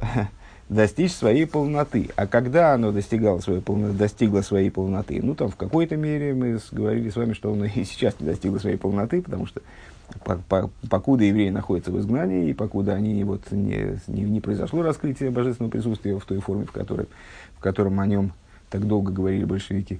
достичь 0.68 1.12
своей 1.12 1.44
полноты. 1.44 2.10
А 2.14 2.28
когда 2.28 2.72
оно 2.72 2.92
достигало 2.92 3.40
своей, 3.40 3.60
достигло 3.94 4.42
своей 4.42 4.70
полноты? 4.70 5.18
Ну, 5.20 5.34
там, 5.34 5.48
в 5.48 5.56
какой-то 5.56 5.96
мере 5.96 6.34
мы 6.34 6.60
говорили 6.70 7.10
с 7.10 7.16
вами, 7.16 7.32
что 7.32 7.52
оно 7.52 7.64
и 7.74 7.82
сейчас 7.82 8.14
не 8.20 8.28
достигло 8.28 8.58
своей 8.58 8.76
полноты, 8.76 9.20
потому 9.20 9.46
что 9.46 9.60
по, 10.24 10.36
по, 10.36 10.70
покуда 10.88 11.24
евреи 11.24 11.50
находятся 11.50 11.90
в 11.90 11.98
изгнании, 11.98 12.48
и 12.48 12.52
покуда 12.54 12.94
они, 12.94 13.24
вот, 13.24 13.50
не, 13.50 13.98
не, 14.06 14.22
не 14.22 14.40
произошло 14.40 14.82
раскрытие 14.82 15.32
божественного 15.32 15.72
присутствия 15.72 16.16
в 16.16 16.24
той 16.24 16.38
форме, 16.38 16.64
в, 16.64 16.70
которой, 16.70 17.08
в 17.56 17.60
котором 17.60 17.98
о 17.98 18.06
нем 18.06 18.34
так 18.70 18.86
долго 18.86 19.10
говорили 19.10 19.44
большевики, 19.44 19.94
э, 19.94 19.98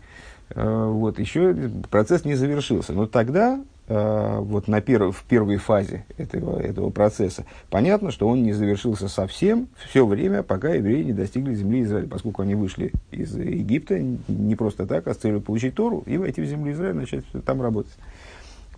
вот, 0.54 1.18
еще 1.18 1.54
процесс 1.90 2.24
не 2.24 2.34
завершился. 2.34 2.92
Но 2.92 3.06
тогда 3.06 3.60
Э, 3.86 4.38
вот 4.40 4.66
на 4.66 4.80
перв, 4.80 5.14
в 5.14 5.24
первой 5.24 5.58
фазе 5.58 6.06
этого, 6.16 6.58
этого 6.58 6.88
процесса, 6.88 7.44
понятно, 7.68 8.10
что 8.10 8.26
он 8.26 8.42
не 8.42 8.54
завершился 8.54 9.08
совсем 9.08 9.68
все 9.76 10.06
время, 10.06 10.42
пока 10.42 10.70
евреи 10.70 11.02
не 11.02 11.12
достигли 11.12 11.54
земли 11.54 11.82
Израиля, 11.82 12.08
поскольку 12.08 12.40
они 12.40 12.54
вышли 12.54 12.92
из 13.10 13.36
Египта 13.36 13.98
не 13.98 14.56
просто 14.56 14.86
так, 14.86 15.06
а 15.06 15.12
с 15.12 15.18
целью 15.18 15.42
получить 15.42 15.74
Тору 15.74 16.02
и 16.06 16.16
войти 16.16 16.40
в 16.40 16.46
землю 16.46 16.72
Израиля, 16.72 16.94
начать 16.94 17.24
там 17.44 17.60
работать. 17.60 17.92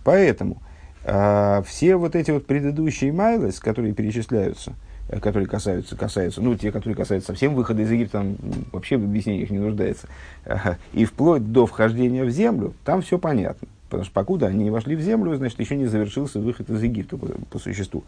Поэтому 0.03 0.61
э, 1.05 1.61
все 1.65 1.95
вот 1.95 2.17
эти 2.17 2.31
вот 2.31 2.45
предыдущие 2.45 3.13
майлы, 3.13 3.51
которые 3.61 3.93
перечисляются, 3.93 4.71
э, 4.71 4.86
которые 5.09 5.47
касаются, 5.47 5.95
касаются, 5.95 6.41
ну, 6.41 6.55
те, 6.55 6.71
которые 6.71 6.95
касаются 6.95 7.27
совсем 7.27 7.55
выхода 7.55 7.81
из 7.81 7.91
Египта, 7.91 8.19
там 8.19 8.37
вообще 8.71 8.97
в 8.97 9.03
объяснениях 9.03 9.49
не 9.49 9.59
нуждается, 9.59 10.07
э, 10.45 10.75
и 10.93 11.05
вплоть 11.05 11.51
до 11.51 11.65
вхождения 11.65 12.23
в 12.23 12.29
землю, 12.29 12.73
там 12.83 13.01
все 13.01 13.17
понятно. 13.17 13.67
Потому 13.89 14.03
что 14.03 14.13
покуда 14.13 14.47
они 14.47 14.65
не 14.65 14.69
вошли 14.69 14.95
в 14.95 15.01
землю, 15.01 15.35
значит, 15.37 15.59
еще 15.59 15.77
не 15.77 15.85
завершился 15.85 16.39
выход 16.39 16.69
из 16.69 16.83
Египта 16.83 17.17
по, 17.17 17.27
по 17.49 17.59
существу. 17.59 18.03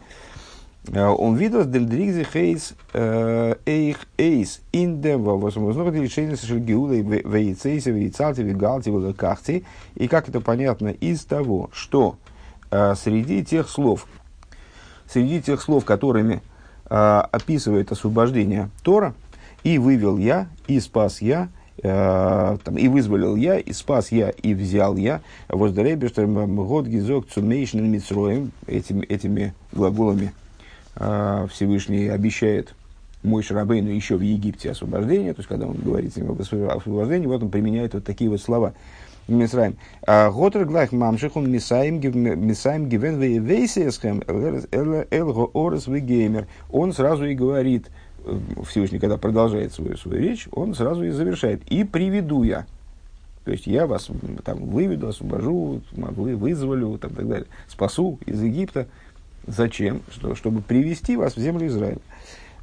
Э, 0.88 1.06
он 1.06 1.36
видел 1.36 1.64
дельдригзи 1.64 2.24
хейс 2.24 2.74
э, 2.92 3.54
эйх 3.66 3.98
эйс 4.18 4.60
индева 4.72 5.36
возможно 5.36 5.88
решение 5.90 6.36
шельгиуда 6.36 6.94
и 6.94 7.02
вейцейса 7.02 7.90
вейцалти 7.90 8.40
вигалти 8.40 8.88
вилакахти. 8.88 9.64
И 9.94 10.08
как 10.08 10.28
это 10.28 10.40
понятно 10.40 10.88
из 10.88 11.24
того, 11.24 11.70
что 11.72 12.16
э, 12.70 12.94
среди 12.94 13.44
тех 13.44 13.68
слов, 13.68 14.06
среди 15.06 15.42
тех 15.42 15.60
слов, 15.60 15.84
которыми 15.84 16.42
описывает 16.90 17.92
освобождение 17.92 18.68
Тора, 18.82 19.14
и 19.62 19.78
вывел 19.78 20.18
я, 20.18 20.48
и 20.66 20.80
спас 20.80 21.22
я, 21.22 21.48
Э, 21.82 22.58
там, 22.62 22.76
и 22.76 22.88
вызволил 22.88 23.36
я, 23.36 23.58
и 23.58 23.72
спас 23.72 24.12
я, 24.12 24.30
и 24.30 24.54
взял 24.54 24.96
я. 24.96 25.22
Воздаребештерм 25.48 26.56
год 26.56 26.86
гизок 26.86 27.28
цумейшн 27.28 27.78
митсроем. 27.78 28.52
Этими, 28.66 29.04
этими 29.06 29.54
глаголами 29.72 30.32
э, 30.96 31.46
Всевышний 31.50 32.08
обещает 32.08 32.74
мой 33.22 33.42
Шарабейну 33.42 33.90
еще 33.90 34.16
в 34.16 34.22
Египте 34.22 34.70
освобождение, 34.70 35.34
то 35.34 35.40
есть 35.40 35.48
когда 35.48 35.66
он 35.66 35.76
говорит 35.76 36.16
об 36.18 36.40
освобождении, 36.40 37.26
вот 37.26 37.42
он 37.42 37.50
применяет 37.50 37.94
вот 37.94 38.04
такие 38.04 38.30
вот 38.30 38.40
слова. 38.40 38.72
Мисраим. 39.30 39.76
Готер 40.06 40.64
глах 40.64 40.92
мамшихун 40.92 41.50
мисаим 41.50 42.00
гивен 42.00 43.20
вейсесхем 43.44 44.22
элго 44.26 45.48
орес 45.54 45.86
вегеймер. 45.86 46.46
Он 46.70 46.92
сразу 46.92 47.24
и 47.26 47.34
говорит, 47.34 47.86
Всевышний, 48.68 48.98
когда 48.98 49.16
продолжает 49.16 49.72
свою, 49.72 49.96
свою 49.96 50.20
речь, 50.20 50.48
он 50.52 50.74
сразу 50.74 51.04
и 51.04 51.10
завершает. 51.10 51.62
И 51.70 51.84
приведу 51.84 52.42
я. 52.42 52.66
То 53.44 53.52
есть 53.52 53.66
я 53.66 53.86
вас 53.86 54.10
там 54.44 54.66
выведу, 54.66 55.08
освобожу, 55.08 55.80
вы, 55.92 56.36
вызволю, 56.36 56.98
там, 56.98 57.14
так 57.14 57.26
далее. 57.26 57.46
Спасу 57.68 58.18
из 58.26 58.42
Египта. 58.42 58.86
Зачем? 59.46 60.02
Что, 60.10 60.34
чтобы 60.34 60.60
привести 60.60 61.16
вас 61.16 61.34
в 61.34 61.40
землю 61.40 61.66
Израиля. 61.66 62.00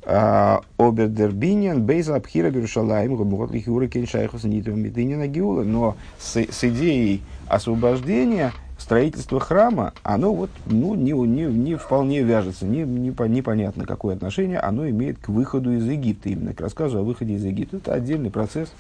А, 0.04 0.62
Обердербинин, 0.78 1.84
Бейза 1.84 2.16
Абхира 2.16 2.50
Берушалаем, 2.50 3.16
Гомгот 3.16 3.52
Лихюра 3.52 3.88
Кеншайхус 3.88 4.44
Нитова 4.44 4.76
Мединина 4.76 5.28
Гиула. 5.28 5.64
Но 5.64 5.98
с, 6.20 6.38
с 6.38 6.64
идеей 6.64 7.22
освобождения– 7.48 8.54
строительство 8.78 9.40
храма, 9.40 9.94
оно 10.04 10.34
вот, 10.34 10.50
ну, 10.66 10.96
не, 10.96 11.12
не, 11.12 11.46
не 11.46 11.76
вполне 11.76 12.22
вяжется, 12.22 12.66
не, 12.66 12.84
не, 12.84 13.10
непонятно, 13.10 13.86
какое 13.86 14.16
отношение 14.16 14.60
оно 14.60 14.88
имеет 14.90 15.18
к 15.18 15.30
выходу 15.30 15.74
из 15.74 15.86
Египта, 15.86 16.30
именно 16.30 16.54
к 16.54 16.62
рассказу 16.62 17.00
о 17.00 17.04
выходе 17.04 17.34
из 17.34 17.44
Египта. 17.44 17.78
Это 17.78 17.94
отдельный 17.94 18.32
процесс, 18.32 18.72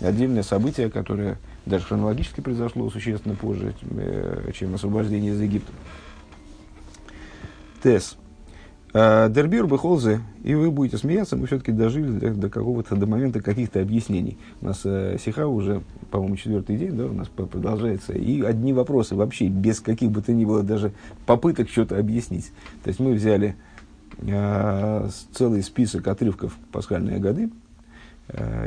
отдельное 0.00 0.42
событие, 0.42 0.90
которое 0.90 1.38
даже 1.66 1.84
хронологически 1.84 2.40
произошло 2.40 2.88
существенно 2.90 3.34
позже, 3.34 3.74
э, 3.90 4.50
чем 4.54 4.74
освобождение 4.74 5.32
из 5.32 5.40
Египта. 5.40 5.72
Тес. 7.82 8.16
А, 8.92 9.28
Дербир 9.28 9.66
Бехолзе, 9.66 10.20
и 10.42 10.54
вы 10.54 10.70
будете 10.70 10.98
смеяться, 10.98 11.36
мы 11.36 11.46
все-таки 11.46 11.70
дожили 11.70 12.10
до, 12.10 12.34
до 12.34 12.50
какого-то, 12.50 12.96
до 12.96 13.06
момента 13.06 13.40
каких-то 13.40 13.80
объяснений. 13.80 14.36
У 14.60 14.66
нас 14.66 14.80
э, 14.84 15.16
Сиха 15.24 15.46
уже, 15.46 15.82
по-моему, 16.10 16.36
четвертый 16.36 16.76
день, 16.76 16.96
да, 16.96 17.06
у 17.06 17.12
нас 17.12 17.28
продолжается. 17.28 18.12
И 18.12 18.42
одни 18.42 18.72
вопросы 18.72 19.14
вообще, 19.14 19.46
без 19.46 19.80
каких 19.80 20.10
бы 20.10 20.22
то 20.22 20.32
ни 20.32 20.44
было 20.44 20.62
даже 20.62 20.92
попыток 21.24 21.68
что-то 21.68 21.98
объяснить. 21.98 22.50
То 22.82 22.88
есть 22.88 22.98
мы 22.98 23.12
взяли 23.12 23.54
э, 24.18 25.08
целый 25.32 25.62
список 25.62 26.08
отрывков 26.08 26.56
пасхальные 26.72 27.20
годы, 27.20 27.50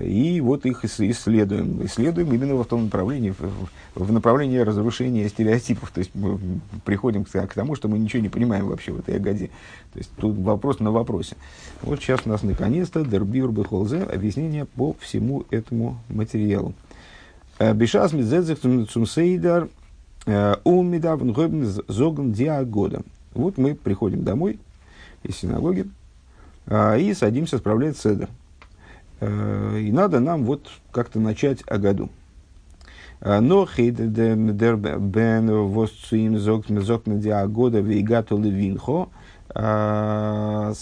и 0.01 0.41
вот 0.41 0.65
их 0.65 0.83
исследуем. 0.83 1.85
Исследуем 1.85 2.33
именно 2.33 2.55
в 2.55 2.65
том 2.65 2.85
направлении, 2.85 3.33
в 3.95 4.11
направлении 4.11 4.57
разрушения 4.57 5.29
стереотипов. 5.29 5.91
То 5.91 5.99
есть 5.99 6.11
мы 6.13 6.39
приходим 6.83 7.23
к 7.23 7.53
тому, 7.53 7.75
что 7.75 7.87
мы 7.87 7.97
ничего 7.97 8.21
не 8.21 8.29
понимаем 8.29 8.67
вообще 8.67 8.91
в 8.91 8.99
этой 8.99 9.15
ягоде. 9.15 9.47
То 9.93 9.99
есть 9.99 10.11
тут 10.17 10.37
вопрос 10.37 10.79
на 10.79 10.91
вопросе. 10.91 11.35
Вот 11.81 11.99
сейчас 12.01 12.21
у 12.25 12.29
нас 12.29 12.43
наконец-то 12.43 13.05
Дербюр 13.05 13.51
Бехолзе 13.51 14.03
объяснение 14.03 14.65
по 14.65 14.95
всему 14.99 15.45
этому 15.49 15.97
материалу. 16.09 16.73
Э, 17.59 17.73
Бешас 17.73 18.11
мизедзех 18.11 18.59
цумсейдар 18.59 19.69
э, 20.25 20.55
умидав 20.63 21.21
зогн 21.87 22.31
диагода. 22.31 23.03
Вот 23.33 23.57
мы 23.57 23.75
приходим 23.75 24.23
домой 24.23 24.59
из 25.23 25.37
синагоги 25.37 25.87
и 26.69 27.13
садимся 27.13 27.57
справлять 27.57 27.97
седер. 27.97 28.29
Э, 29.23 29.79
и 29.79 29.91
надо 29.91 30.19
нам 30.19 30.43
вот 30.43 30.69
как-то 30.91 31.19
начать 31.19 31.63
о 31.67 31.77
году. 31.77 32.09
Э, 33.21 33.39
но 33.39 33.67
дер 33.77 34.75
бен 34.77 35.49
восцуим 35.69 36.37
зокна 36.37 37.15
диагода 37.15 37.79
вейгату 37.79 38.37
левинхо 38.37 39.09
э, 39.55 40.73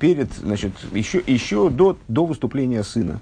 перед, 0.00 0.32
значит, 0.32 0.72
еще, 0.92 1.22
еще 1.24 1.70
до, 1.70 1.96
до 2.08 2.26
выступления 2.26 2.82
сына, 2.82 3.20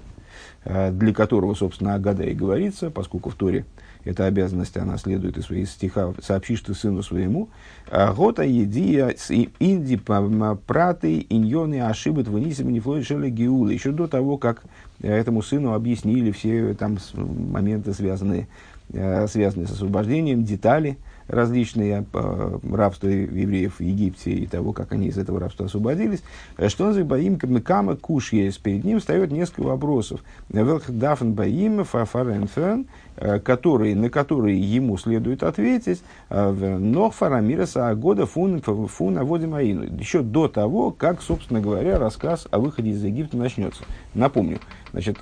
для 0.63 1.13
которого, 1.13 1.53
собственно, 1.53 1.93
Агада 1.93 2.23
и 2.23 2.33
говорится, 2.33 2.89
поскольку 2.89 3.29
в 3.29 3.35
Торе 3.35 3.65
эта 4.05 4.27
обязанность, 4.27 4.77
она 4.77 4.97
следует 4.97 5.37
из 5.37 5.45
своих 5.45 5.67
стиха, 5.67 6.13
сообщишь 6.21 6.61
ты 6.61 6.73
сыну 6.73 7.03
своему, 7.03 7.49
«А 7.89 8.13
гота 8.13 8.43
едия 8.43 9.15
инди 9.59 9.97
праты 9.97 11.25
иньоны 11.29 11.81
ошибут 11.81 12.27
вынисим 12.27 12.71
не 12.71 12.79
шеле 13.03 13.29
гиула. 13.29 13.69
Еще 13.69 13.91
до 13.91 14.07
того, 14.07 14.37
как 14.37 14.63
этому 15.01 15.41
сыну 15.41 15.73
объяснили 15.73 16.31
все 16.31 16.73
там 16.75 16.97
моменты, 17.15 17.93
связанные, 17.93 18.47
э, 18.93 19.27
связанные 19.27 19.67
с 19.67 19.71
освобождением, 19.71 20.43
детали, 20.43 20.97
различные 21.27 22.05
э, 22.13 22.59
рабства 22.71 23.07
евреев 23.07 23.79
в 23.79 23.81
Египте 23.81 24.31
и 24.31 24.45
того, 24.45 24.73
как 24.73 24.91
они 24.91 25.07
из 25.07 25.17
этого 25.17 25.39
рабства 25.39 25.65
освободились, 25.65 26.23
э, 26.57 26.69
что 26.69 26.85
он 26.85 26.93
за 26.93 27.03
Баим 27.03 27.37
Кама 27.37 27.95
Куш 27.95 28.33
есть. 28.33 28.61
Перед 28.61 28.83
ним 28.83 28.99
встает 28.99 29.31
несколько 29.31 29.61
вопросов. 29.61 30.21
Велхдафен 30.49 31.33
Баим 31.33 31.83
Фафаренфен, 31.83 32.87
э, 33.17 33.39
которые, 33.39 33.95
на 33.95 34.09
которые 34.09 34.59
ему 34.59 34.97
следует 34.97 35.43
ответить, 35.43 36.01
но 36.29 37.09
Фарамираса 37.09 37.89
Агода 37.89 38.25
Фун, 38.25 38.61
фун 38.61 39.17
Аводимаину. 39.17 39.83
Еще 39.97 40.21
до 40.21 40.47
того, 40.47 40.91
как, 40.91 41.21
собственно 41.21 41.61
говоря, 41.61 41.97
рассказ 41.97 42.47
о 42.51 42.59
выходе 42.59 42.91
из 42.91 43.03
Египта 43.03 43.37
начнется. 43.37 43.83
Напомню, 44.13 44.59
значит, 44.91 45.19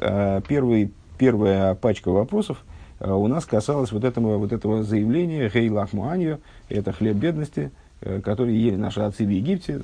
первый, 0.48 0.92
первая 1.18 1.76
пачка 1.76 2.10
вопросов– 2.10 2.64
у 3.12 3.28
нас 3.28 3.46
касалось 3.46 3.92
вот 3.92 4.04
этого, 4.04 4.38
вот 4.38 4.54
этого 4.54 4.84
заявления 4.84 5.50
«Хей 5.50 5.70
лахмуанью»– 5.70 6.40
это 6.70 6.92
хлеб 6.94 7.18
бедности, 7.18 7.72
э, 8.02 8.22
который 8.22 8.56
ели 8.56 8.76
наши 8.76 9.02
отцы 9.02 9.26
в 9.26 9.30
Египте. 9.30 9.80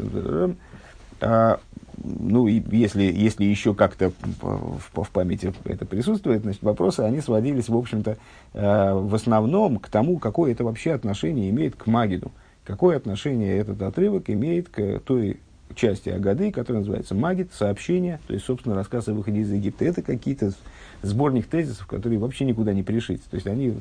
А, 1.21 1.59
ну, 2.01 2.47
и 2.47 2.61
если, 2.75 3.03
если 3.03 3.43
еще 3.43 3.73
как-то 3.73 4.11
в, 4.41 5.03
в 5.03 5.09
памяти 5.11 5.53
это 5.65 5.85
присутствует, 5.85 6.43
значит, 6.43 6.61
вопросы, 6.63 7.01
они 7.01 7.19
сводились, 7.19 7.67
в 7.67 7.75
общем-то, 7.75 8.17
э, 8.53 8.93
в 8.93 9.13
основном 9.13 9.79
к 9.79 9.89
тому, 9.89 10.17
какое 10.17 10.53
это 10.53 10.63
вообще 10.63 10.93
отношение 10.93 11.49
имеет 11.49 11.75
к 11.75 11.87
Магиду. 11.87 12.31
Какое 12.63 12.97
отношение 12.97 13.57
этот 13.57 13.81
отрывок 13.81 14.29
имеет 14.29 14.69
к 14.69 14.99
той 14.99 15.39
части 15.75 16.09
Агады, 16.09 16.51
которая 16.51 16.81
называется 16.81 17.15
Магид, 17.15 17.51
сообщение, 17.53 18.19
то 18.27 18.33
есть, 18.33 18.45
собственно, 18.45 18.75
рассказ 18.75 19.07
о 19.07 19.13
выходе 19.13 19.41
из 19.41 19.51
Египта. 19.51 19.85
Это 19.85 20.01
какие-то 20.01 20.51
сборник 21.01 21.47
тезисов, 21.47 21.87
которые 21.87 22.19
вообще 22.19 22.45
никуда 22.45 22.73
не 22.73 22.83
пришить. 22.83 23.23
То 23.23 23.35
есть 23.35 23.47
они 23.47 23.75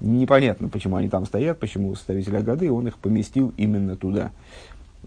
непонятно, 0.00 0.68
почему 0.68 0.96
они 0.96 1.08
там 1.08 1.26
стоят, 1.26 1.58
почему 1.58 1.94
составитель 1.94 2.36
Агады, 2.36 2.70
он 2.70 2.88
их 2.88 2.98
поместил 2.98 3.52
именно 3.56 3.96
туда. 3.96 4.32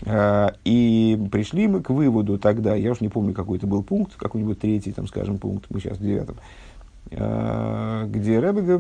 А, 0.06 0.54
и 0.66 1.20
пришли 1.32 1.68
мы 1.68 1.82
к 1.82 1.90
выводу 1.90 2.38
тогда, 2.38 2.76
я 2.76 2.92
уж 2.92 3.02
не 3.02 3.10
помню, 3.10 3.34
какой 3.34 3.58
это 3.58 3.68
был 3.68 3.84
пункт, 3.84 4.16
какой-нибудь 4.16 4.60
третий, 4.60 4.92
там, 4.92 5.08
скажем, 5.08 5.38
пункт, 5.38 5.66
мы 5.70 5.80
сейчас 5.80 5.98
в 5.98 6.02
девятом, 6.02 6.36
а, 7.12 8.06
где 8.08 8.40
Рэбе 8.40 8.80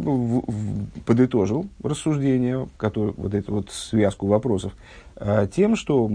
подытожил 1.05 1.67
рассуждение, 1.84 2.67
который, 2.77 3.14
вот 3.16 3.33
эту 3.33 3.53
вот 3.53 3.70
связку 3.70 4.27
вопросов, 4.27 4.74
а, 5.16 5.48
тем, 5.48 5.75
что, 5.75 6.09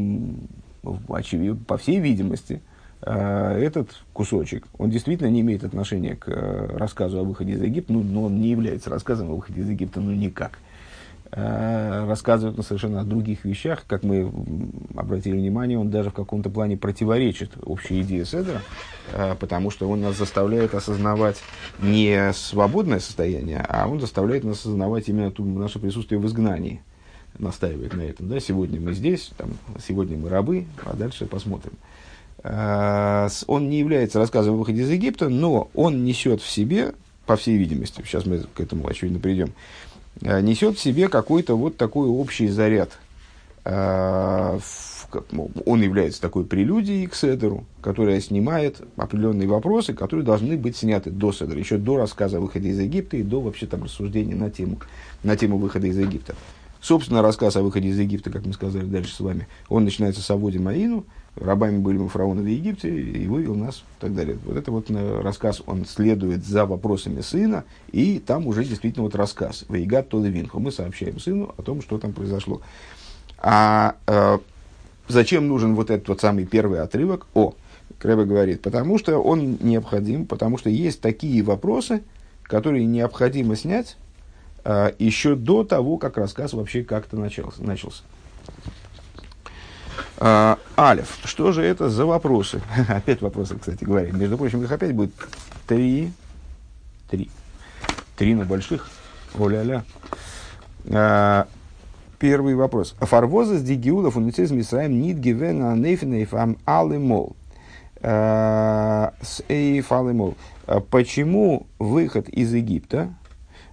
по 1.07 1.77
всей 1.77 2.01
видимости, 2.01 2.61
этот 3.11 3.90
кусочек, 4.12 4.66
он 4.77 4.90
действительно 4.90 5.29
не 5.29 5.40
имеет 5.40 5.64
отношения 5.64 6.16
к 6.16 6.29
э, 6.29 6.77
рассказу 6.77 7.18
о 7.18 7.23
выходе 7.23 7.53
из 7.53 7.62
Египта, 7.62 7.92
ну, 7.92 8.03
но 8.03 8.25
он 8.25 8.40
не 8.40 8.49
является 8.49 8.90
рассказом 8.90 9.31
о 9.31 9.35
выходе 9.35 9.61
из 9.61 9.68
Египта, 9.68 10.01
ну, 10.01 10.12
никак. 10.12 10.59
Э, 11.31 12.07
рассказывает 12.07 12.57
на 12.57 12.62
совершенно 12.62 13.01
о 13.01 13.05
других 13.05 13.44
вещах, 13.44 13.85
как 13.87 14.03
мы 14.03 14.33
обратили 14.97 15.37
внимание, 15.37 15.79
он 15.79 15.90
даже 15.90 16.11
в 16.11 16.14
каком-то 16.14 16.51
плане 16.51 16.77
противоречит 16.77 17.53
общей 17.62 18.01
идее 18.03 18.25
Седра, 18.25 18.62
потому 19.38 19.71
что 19.71 19.88
он 19.88 20.01
нас 20.01 20.16
заставляет 20.16 20.75
осознавать 20.75 21.37
не 21.81 22.33
свободное 22.33 23.01
состояние, 23.01 23.64
а 23.68 23.88
он 23.88 24.01
заставляет 24.01 24.44
нас 24.44 24.61
осознавать 24.61 25.09
именно 25.09 25.33
наше 25.38 25.79
присутствие 25.79 26.18
в 26.18 26.27
изгнании 26.27 26.83
настаивает 27.38 27.94
на 27.94 28.03
этом. 28.03 28.29
Да? 28.29 28.40
Сегодня 28.40 28.81
мы 28.81 28.92
здесь, 28.92 29.31
там, 29.37 29.51
сегодня 29.87 30.16
мы 30.16 30.29
рабы, 30.29 30.66
а 30.85 30.94
дальше 30.94 31.27
посмотрим. 31.27 31.73
Он 32.42 33.68
не 33.68 33.79
является 33.79 34.18
рассказом 34.18 34.55
о 34.55 34.57
выходе 34.59 34.83
из 34.83 34.90
Египта, 34.90 35.29
но 35.29 35.70
он 35.74 36.05
несет 36.05 36.40
в 36.40 36.48
себе, 36.48 36.94
по 37.27 37.37
всей 37.37 37.59
видимости, 37.59 38.03
сейчас 38.07 38.27
мы 38.27 38.38
к 38.38 38.61
этому 38.61 38.88
очевидно 38.88 39.18
придем, 39.18 39.53
э, 40.22 40.40
несет 40.40 40.79
в 40.79 40.81
себе 40.81 41.09
какой-то 41.09 41.57
вот 41.57 41.77
такой 41.77 42.09
общий 42.09 42.48
заряд. 42.48 42.90
Э, 43.64 44.59
он 45.64 45.83
является 45.83 46.20
такой 46.20 46.44
прелюдией 46.44 47.07
к 47.07 47.14
Седеру, 47.14 47.64
которая 47.81 48.20
снимает 48.20 48.81
определенные 48.96 49.48
вопросы, 49.48 49.94
которые 49.94 50.24
должны 50.24 50.57
быть 50.57 50.77
сняты 50.77 51.11
до 51.11 51.33
Седера, 51.33 51.59
еще 51.59 51.79
до 51.79 51.96
рассказа 51.96 52.38
о 52.38 52.40
выходе 52.40 52.68
из 52.70 52.79
Египта 52.79 53.16
и 53.16 53.22
до 53.22 53.40
вообще 53.40 53.66
там 53.66 53.85
рассуждения 53.85 54.35
на 54.35 54.51
тему, 54.51 54.79
на 55.22 55.37
тему 55.37 55.59
выхода 55.59 55.87
из 55.87 55.98
Египта. 55.98 56.35
Собственно, 56.81 57.22
рассказ 57.22 57.57
о 57.57 57.62
выходе 57.62 57.88
из 57.88 57.98
Египта, 57.98 58.31
как 58.31 58.44
мы 58.46 58.53
сказали 58.53 58.85
дальше 58.85 59.14
с 59.14 59.20
вами, 59.20 59.48
он 59.68 59.85
начинается 59.85 60.22
с 60.22 60.31
Аводи 60.31 60.59
Маину, 60.59 61.05
рабами 61.40 61.79
были 61.79 61.98
мы 61.98 62.09
фараона 62.09 62.42
в 62.42 62.46
Египте, 62.46 62.88
и 62.88 63.27
вывел 63.27 63.55
нас, 63.55 63.79
и 63.79 64.01
так 64.01 64.14
далее. 64.14 64.38
Вот 64.44 64.57
это 64.57 64.70
вот 64.70 64.87
э, 64.90 65.20
рассказ, 65.20 65.62
он 65.66 65.85
следует 65.85 66.44
за 66.44 66.66
вопросами 66.66 67.20
сына, 67.20 67.64
и 67.92 68.18
там 68.18 68.46
уже 68.46 68.64
действительно 68.64 69.05
вот 69.05 69.14
рассказ. 69.14 69.64
Вейгат 69.68 70.09
Толевинху. 70.09 70.61
Мы 70.61 70.72
сообщаем 70.72 71.18
сыну 71.18 71.55
о 71.57 71.62
том, 71.62 71.83
что 71.83 71.98
там 71.98 72.12
произошло. 72.12 72.61
А 73.38 73.96
э, 74.07 74.38
зачем 75.09 75.48
нужен 75.48 75.74
вот 75.74 75.90
этот 75.90 76.09
вот 76.09 76.20
самый 76.20 76.44
первый 76.44 76.81
отрывок? 76.81 77.27
О, 77.35 77.55
Крэбе 77.98 78.24
говорит, 78.24 78.62
потому 78.62 78.98
что 78.98 79.18
он 79.18 79.59
необходим, 79.61 80.27
потому 80.27 80.59
что 80.59 80.70
есть 80.70 81.01
такие 81.01 81.42
вопросы, 81.42 82.03
которые 82.42 82.85
необходимо 82.87 83.57
снять 83.57 83.96
э, 84.64 84.92
еще 84.98 85.35
до 85.35 85.64
того, 85.64 85.98
как 85.98 86.16
рассказ 86.16 86.53
вообще 86.53 86.85
как-то 86.85 87.16
начался. 87.16 87.62
начался. 87.62 88.03
А, 90.19 90.59
Алиф. 90.77 91.19
Что 91.25 91.53
же 91.53 91.63
это 91.63 91.89
за 91.89 92.07
вопросы? 92.07 92.61
опять 92.89 93.21
вопросы, 93.21 93.57
кстати 93.57 93.85
говоря. 93.85 94.11
Между 94.13 94.37
прочим, 94.37 94.63
их 94.63 94.73
опять 94.73 94.95
будет 94.95 95.13
три. 95.67 96.13
Три. 97.09 97.31
Три 98.17 98.35
на 98.35 98.45
больших. 98.45 98.89
О-ля-ля. 99.39 99.85
А, 100.91 101.47
первый 102.19 102.55
вопрос. 102.55 102.97
Фарвоза 103.01 103.59
с 103.59 103.63
дигиуда 103.63 104.11
фуницизм 104.11 104.59
Исраим 104.59 105.01
нит 105.01 105.19
гивена 105.19 105.77
нейфенейф 105.77 106.35
ам 106.35 106.57
алимол. 106.65 107.37
А, 108.01 109.15
с 109.23 109.43
эйф 109.49 109.93
алимол. 109.93 110.37
А, 110.67 110.81
почему 110.81 111.67
выход 111.79 112.29
из 112.29 112.53
Египта 112.53 113.15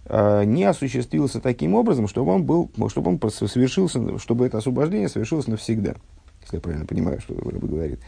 не 0.08 0.66
осуществился 0.66 1.42
таким 1.42 1.74
образом, 1.74 2.08
чтобы 2.08 2.32
он 2.32 2.44
был, 2.44 2.70
чтобы 2.90 3.10
он 3.10 3.32
совершился, 3.32 4.20
чтобы 4.20 4.46
это 4.46 4.60
освобождение 4.60 5.10
совершилось 5.10 5.48
навсегда? 5.48 5.96
Если 6.56 6.58
я 6.58 6.62
правильно 6.62 6.86
понимаю, 6.86 7.20
что 7.22 7.36
Рэба 7.36 7.68
говорит. 7.68 8.00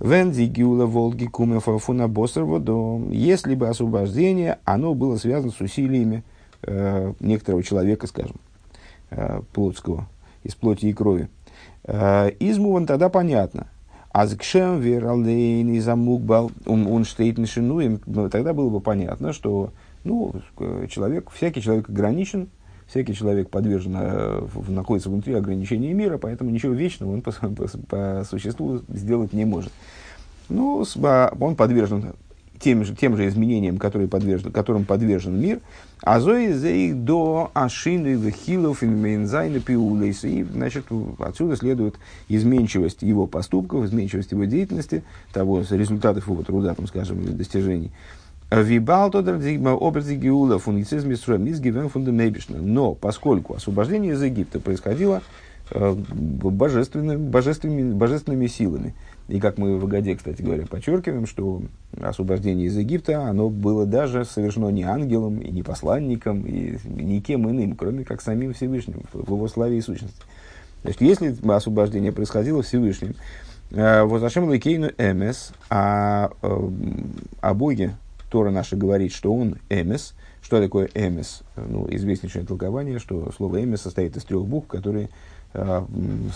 Венди 0.00 0.42
гиула 0.42 0.86
волги 0.86 1.26
кумефа 1.26 1.78
фуна 1.78 2.08
водом. 2.08 3.10
Если 3.10 3.54
бы 3.54 3.68
освобождение, 3.68 4.58
оно 4.64 4.94
было 4.94 5.16
связано 5.16 5.52
с 5.52 5.60
усилиями 5.60 6.22
э, 6.62 7.12
некоторого 7.20 7.62
человека, 7.62 8.06
скажем, 8.06 8.36
э, 9.10 9.40
плотского, 9.52 10.08
из 10.42 10.54
плоти 10.54 10.86
и 10.86 10.92
крови. 10.92 11.28
Э, 11.84 12.30
измуван 12.38 12.86
тогда 12.86 13.08
понятно. 13.08 13.68
Азкшем 14.12 14.80
вералдейн 14.80 15.70
и 15.70 15.80
замукбал 15.80 16.52
он 16.66 17.04
штейт 17.04 17.36
Тогда 18.30 18.54
было 18.54 18.70
бы 18.70 18.80
понятно, 18.80 19.32
что 19.32 19.72
ну, 20.04 20.34
человек, 20.88 21.30
всякий 21.30 21.60
человек 21.60 21.88
ограничен, 21.88 22.48
Всякий 22.86 23.14
человек 23.14 23.50
подвержен, 23.50 23.96
э, 23.96 24.46
находится 24.68 25.08
внутри 25.08 25.34
ограничений 25.34 25.92
мира, 25.92 26.18
поэтому 26.18 26.50
ничего 26.50 26.74
вечного 26.74 27.12
он 27.12 27.22
по, 27.22 27.32
по, 27.32 27.68
по 27.88 28.24
существу 28.28 28.82
сделать 28.88 29.32
не 29.32 29.44
может. 29.44 29.72
Ну, 30.48 30.84
он 31.40 31.56
подвержен 31.56 32.14
тем 32.58 32.84
же, 32.84 32.94
тем 32.94 33.16
же 33.16 33.26
изменениям, 33.28 33.78
которые 33.78 34.08
подвержен, 34.08 34.52
которым 34.52 34.84
подвержен 34.84 35.38
мир, 35.38 35.60
а 36.02 36.20
зои 36.20 36.52
их 36.86 37.04
до 37.04 37.50
ашины 37.54 38.14
вехилов 38.14 38.82
инвейнзайна 38.82 39.60
пиулейс. 39.60 40.24
И, 40.24 40.42
значит, 40.44 40.86
отсюда 41.18 41.56
следует 41.56 41.96
изменчивость 42.28 43.02
его 43.02 43.26
поступков, 43.26 43.84
изменчивость 43.84 44.32
его 44.32 44.44
деятельности, 44.44 45.02
того, 45.32 45.62
результатов 45.68 46.28
его 46.28 46.42
труда, 46.42 46.74
там, 46.74 46.86
скажем, 46.86 47.22
или 47.22 47.32
достижений. 48.50 48.68
Вибал 48.78 49.10
образы 49.80 50.16
Геула 50.16 50.58
фунгицизм 50.58 51.10
Но 52.60 52.94
поскольку 52.94 53.54
освобождение 53.54 54.12
из 54.12 54.22
Египта 54.22 54.60
происходило 54.60 55.22
э, 55.70 55.92
божественными, 55.92 57.28
божественными, 57.28 57.92
божественными 57.92 58.46
силами, 58.46 58.94
и 59.28 59.40
как 59.40 59.56
мы 59.56 59.78
в 59.78 59.84
Агаде, 59.84 60.14
кстати 60.14 60.42
говоря, 60.42 60.66
подчеркиваем, 60.66 61.26
что 61.26 61.62
освобождение 62.00 62.66
из 62.66 62.76
Египта, 62.76 63.22
оно 63.22 63.48
было 63.48 63.86
даже 63.86 64.24
совершено 64.24 64.68
не 64.68 64.82
ангелом, 64.82 65.38
и 65.38 65.50
не 65.50 65.62
посланником, 65.62 66.42
и 66.46 66.78
никем 66.84 67.48
иным, 67.48 67.74
кроме 67.74 68.04
как 68.04 68.20
самим 68.20 68.52
Всевышним, 68.52 69.02
в 69.12 69.32
его 69.32 69.48
славе 69.48 69.78
и 69.78 69.80
сущности. 69.80 70.20
Значит, 70.82 71.00
если 71.00 71.34
освобождение 71.50 72.12
происходило 72.12 72.62
Всевышним, 72.62 73.14
э, 73.70 74.02
Возашем 74.02 74.50
Лейкейну 74.50 74.90
Эмес, 74.98 75.52
а 75.70 76.30
э, 76.42 76.70
о 77.40 77.54
Боге 77.54 77.94
Тора 78.34 78.50
наша 78.50 78.74
говорит, 78.74 79.12
что 79.12 79.32
он 79.32 79.58
Эмес. 79.70 80.12
Что 80.42 80.60
такое 80.60 80.90
Эмес? 80.92 81.44
Ну, 81.54 81.86
известнейшее 81.88 82.44
толкование, 82.44 82.98
что 82.98 83.30
слово 83.30 83.62
Эмес 83.62 83.82
состоит 83.82 84.16
из 84.16 84.24
трех 84.24 84.44
букв, 84.44 84.66
которые 84.66 85.08
э, 85.52 85.84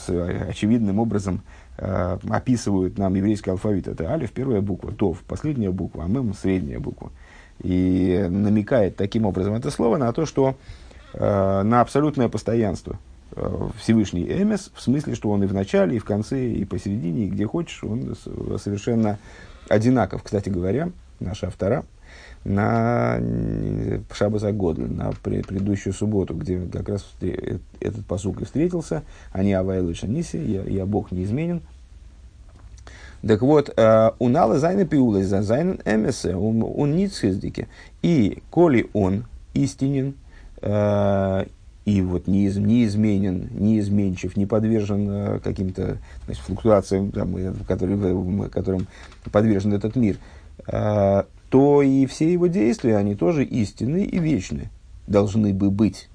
с 0.07 0.09
очевидным 0.49 1.01
образом 1.01 1.43
э, 1.77 2.19
описывают 2.31 2.99
нам 2.99 3.17
еврейский 3.17 3.51
алфавит. 3.51 3.89
Это 3.89 4.13
Алиф, 4.13 4.31
первая 4.31 4.61
буква, 4.61 4.93
Тов, 4.93 5.25
последняя 5.27 5.73
буква, 5.73 6.05
а 6.05 6.07
Мем, 6.07 6.35
средняя 6.35 6.79
буква. 6.79 7.11
И 7.65 8.29
намекает 8.31 8.95
таким 8.95 9.27
образом 9.27 9.55
это 9.55 9.73
слово 9.73 9.97
на 9.97 10.13
то, 10.13 10.25
что 10.25 10.55
э, 11.15 11.63
на 11.65 11.81
абсолютное 11.81 12.29
постоянство 12.29 12.97
э, 13.35 13.69
Всевышний 13.81 14.23
Эмес, 14.23 14.71
в 14.73 14.81
смысле, 14.81 15.17
что 15.17 15.31
он 15.31 15.43
и 15.43 15.49
в 15.49 15.53
начале, 15.53 15.97
и 15.97 15.99
в 15.99 16.05
конце, 16.05 16.49
и 16.49 16.65
посередине, 16.65 17.25
и 17.25 17.31
где 17.31 17.45
хочешь, 17.45 17.83
он 17.83 18.15
совершенно 18.63 19.19
одинаков. 19.69 20.23
Кстати 20.23 20.49
говоря, 20.49 20.93
наша 21.21 21.49
автора, 21.49 21.85
на 22.45 23.21
Шабаса 24.13 24.53
Годль, 24.53 24.91
на 24.91 25.13
предыдущую 25.23 25.93
субботу, 25.93 26.35
где 26.35 26.61
как 26.61 26.89
раз 26.89 27.07
этот 27.81 28.07
посук 28.07 28.41
и 28.41 28.45
встретился, 28.45 29.03
они 29.33 29.53
Авайлы 29.53 29.95
Шаниси, 29.95 30.37
я, 30.37 30.63
я 30.63 30.87
Бог 30.87 31.13
неизменен. 31.13 31.63
Так 33.27 33.43
вот, 33.43 33.73
э, 33.77 34.11
у 34.21 34.29
Нала 34.29 34.61
Зайна 34.61 34.85
Пиула, 34.85 35.25
за 35.25 35.43
Зайна 35.43 35.79
Эмесе, 35.85 36.37
он 36.37 36.97
ницхиздики. 36.97 37.67
И 38.01 38.43
коли 38.49 38.89
он 38.93 39.25
истинен, 39.55 40.15
э, 40.63 41.47
и 41.85 42.03
вот 42.03 42.29
неиз, 42.29 42.57
неизменен, 42.57 43.49
неизменчив, 43.51 44.37
не 44.37 44.47
подвержен 44.47 45.11
э, 45.11 45.41
каким-то 45.41 45.99
значит, 46.27 46.45
флуктуациям, 46.45 47.11
там, 47.11 47.35
который, 47.67 48.49
которым 48.51 48.87
подвержен 49.33 49.73
этот 49.73 49.97
мир, 49.97 50.17
Э, 50.17 50.38
то 50.67 51.83
и 51.83 52.07
все 52.07 52.33
его 52.33 52.47
действия, 52.47 52.97
они 52.97 53.15
тоже 53.15 53.45
истинны 53.45 54.05
и 54.05 54.19
вечны, 54.19 54.71
должны 55.07 55.55
бы 55.55 55.71
быть. 55.71 56.09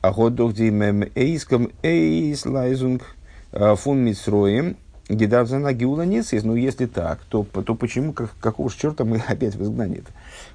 А 0.00 0.12
ход 0.12 0.36
дохдимем 0.36 1.04
эйском 1.16 1.70
эйс 1.82 2.46
лайзунг 2.46 3.02
э, 3.52 3.74
фун 3.74 3.98
митсроем 3.98 4.76
гидавзана 5.08 5.72
гиула 5.72 6.02
есть. 6.02 6.44
Ну, 6.44 6.54
если 6.54 6.86
так, 6.86 7.18
то, 7.28 7.42
то 7.42 7.74
почему, 7.74 8.12
как, 8.12 8.30
какого 8.40 8.70
же 8.70 8.76
черта 8.78 9.04
мы 9.04 9.16
опять 9.28 9.56
в 9.56 9.62
изгнании 9.62 9.98
-то? 9.98 10.10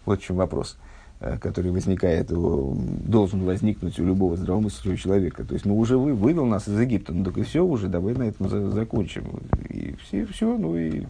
Вот 0.05 0.21
в 0.21 0.23
чем 0.23 0.37
вопрос 0.37 0.77
э, 1.19 1.37
который 1.39 1.71
возникает, 1.71 2.27
должен 2.29 3.43
возникнуть 3.43 3.99
у 3.99 4.05
любого 4.05 4.37
здравомыслящего 4.37 4.95
человека. 4.95 5.43
То 5.43 5.55
есть, 5.55 5.65
ну, 5.65 5.77
уже 5.77 5.97
вы, 5.97 6.13
вывел 6.13 6.45
нас 6.45 6.69
из 6.69 6.79
Египта, 6.79 7.13
ну, 7.13 7.25
так 7.25 7.37
и 7.37 7.43
все 7.43 7.65
уже, 7.65 7.89
давай 7.89 8.13
на 8.13 8.23
этом 8.23 8.47
за, 8.47 8.71
закончим. 8.71 9.25
И 9.69 9.95
все, 10.03 10.25
все, 10.25 10.57
ну, 10.57 10.77
и 10.77 11.03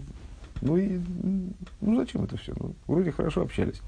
ну 0.62 0.78
и 0.78 1.00
ну 1.82 1.96
зачем 1.98 2.24
это 2.24 2.38
все? 2.38 2.54
Ну, 2.60 2.74
вроде 2.88 3.12
хорошо 3.12 3.42
общались. 3.42 3.82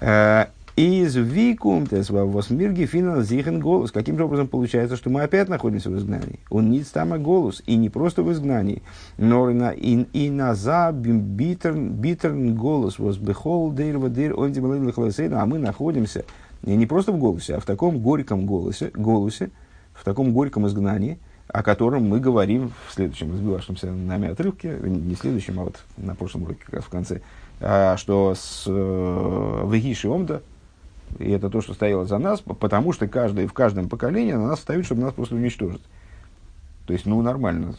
Э, 0.00 0.46
из 0.78 1.16
викумтес 1.16 2.08
восмирги 2.08 2.86
финал 2.86 3.22
зихен 3.22 3.58
голос. 3.58 3.90
Каким 3.90 4.16
же 4.16 4.24
образом 4.24 4.46
получается, 4.46 4.96
что 4.96 5.10
мы 5.10 5.22
опять 5.22 5.48
находимся 5.48 5.90
в 5.90 5.96
изгнании? 5.96 6.38
Он 6.50 6.70
не 6.70 6.84
там 6.84 7.20
голос, 7.20 7.64
и 7.66 7.74
не 7.74 7.90
просто 7.90 8.22
в 8.22 8.30
изгнании, 8.30 8.82
но 9.16 9.50
и 9.50 9.54
на, 9.54 9.70
и, 9.72 10.04
и 10.12 10.30
на 10.30 10.54
за 10.54 10.92
битерн, 10.92 12.54
голос 12.54 13.00
возбехол 13.00 13.72
дейрва 13.72 14.08
дейр 14.08 14.34
а 14.38 15.46
мы 15.46 15.58
находимся 15.58 16.24
не 16.62 16.86
просто 16.86 17.10
в 17.10 17.18
голосе, 17.18 17.56
а 17.56 17.60
в 17.60 17.64
таком 17.64 17.98
горьком 17.98 18.46
голосе, 18.46 18.92
голосе 18.94 19.50
в 19.94 20.04
таком 20.04 20.32
горьком 20.32 20.68
изгнании, 20.68 21.18
о 21.48 21.62
котором 21.62 22.08
мы 22.08 22.20
говорим 22.20 22.72
в 22.86 22.92
следующем 22.92 23.32
разбивавшемся 23.32 23.90
нами 23.90 24.28
отрывке, 24.28 24.78
не 24.82 25.14
следующем, 25.14 25.58
а 25.60 25.64
вот 25.64 25.82
на 25.96 26.14
прошлом 26.14 26.44
уроке, 26.44 26.60
как 26.64 26.74
раз 26.74 26.84
в 26.84 26.90
конце, 26.90 27.20
а, 27.60 27.96
что 27.96 28.34
с 28.34 28.64
э, 28.66 29.68
Вегиши 29.70 30.08
Омда, 30.08 30.42
и 31.18 31.30
это 31.30 31.48
то, 31.48 31.60
что 31.60 31.72
стояло 31.72 32.04
за 32.04 32.18
нас, 32.18 32.40
потому 32.40 32.92
что 32.92 33.08
каждый, 33.08 33.46
в 33.46 33.52
каждом 33.52 33.88
поколении 33.88 34.32
на 34.32 34.48
нас 34.48 34.60
ставит, 34.60 34.84
чтобы 34.84 35.02
нас 35.02 35.14
просто 35.14 35.34
уничтожить. 35.34 35.82
То 36.86 36.92
есть, 36.92 37.06
ну, 37.06 37.20
нормально. 37.20 37.74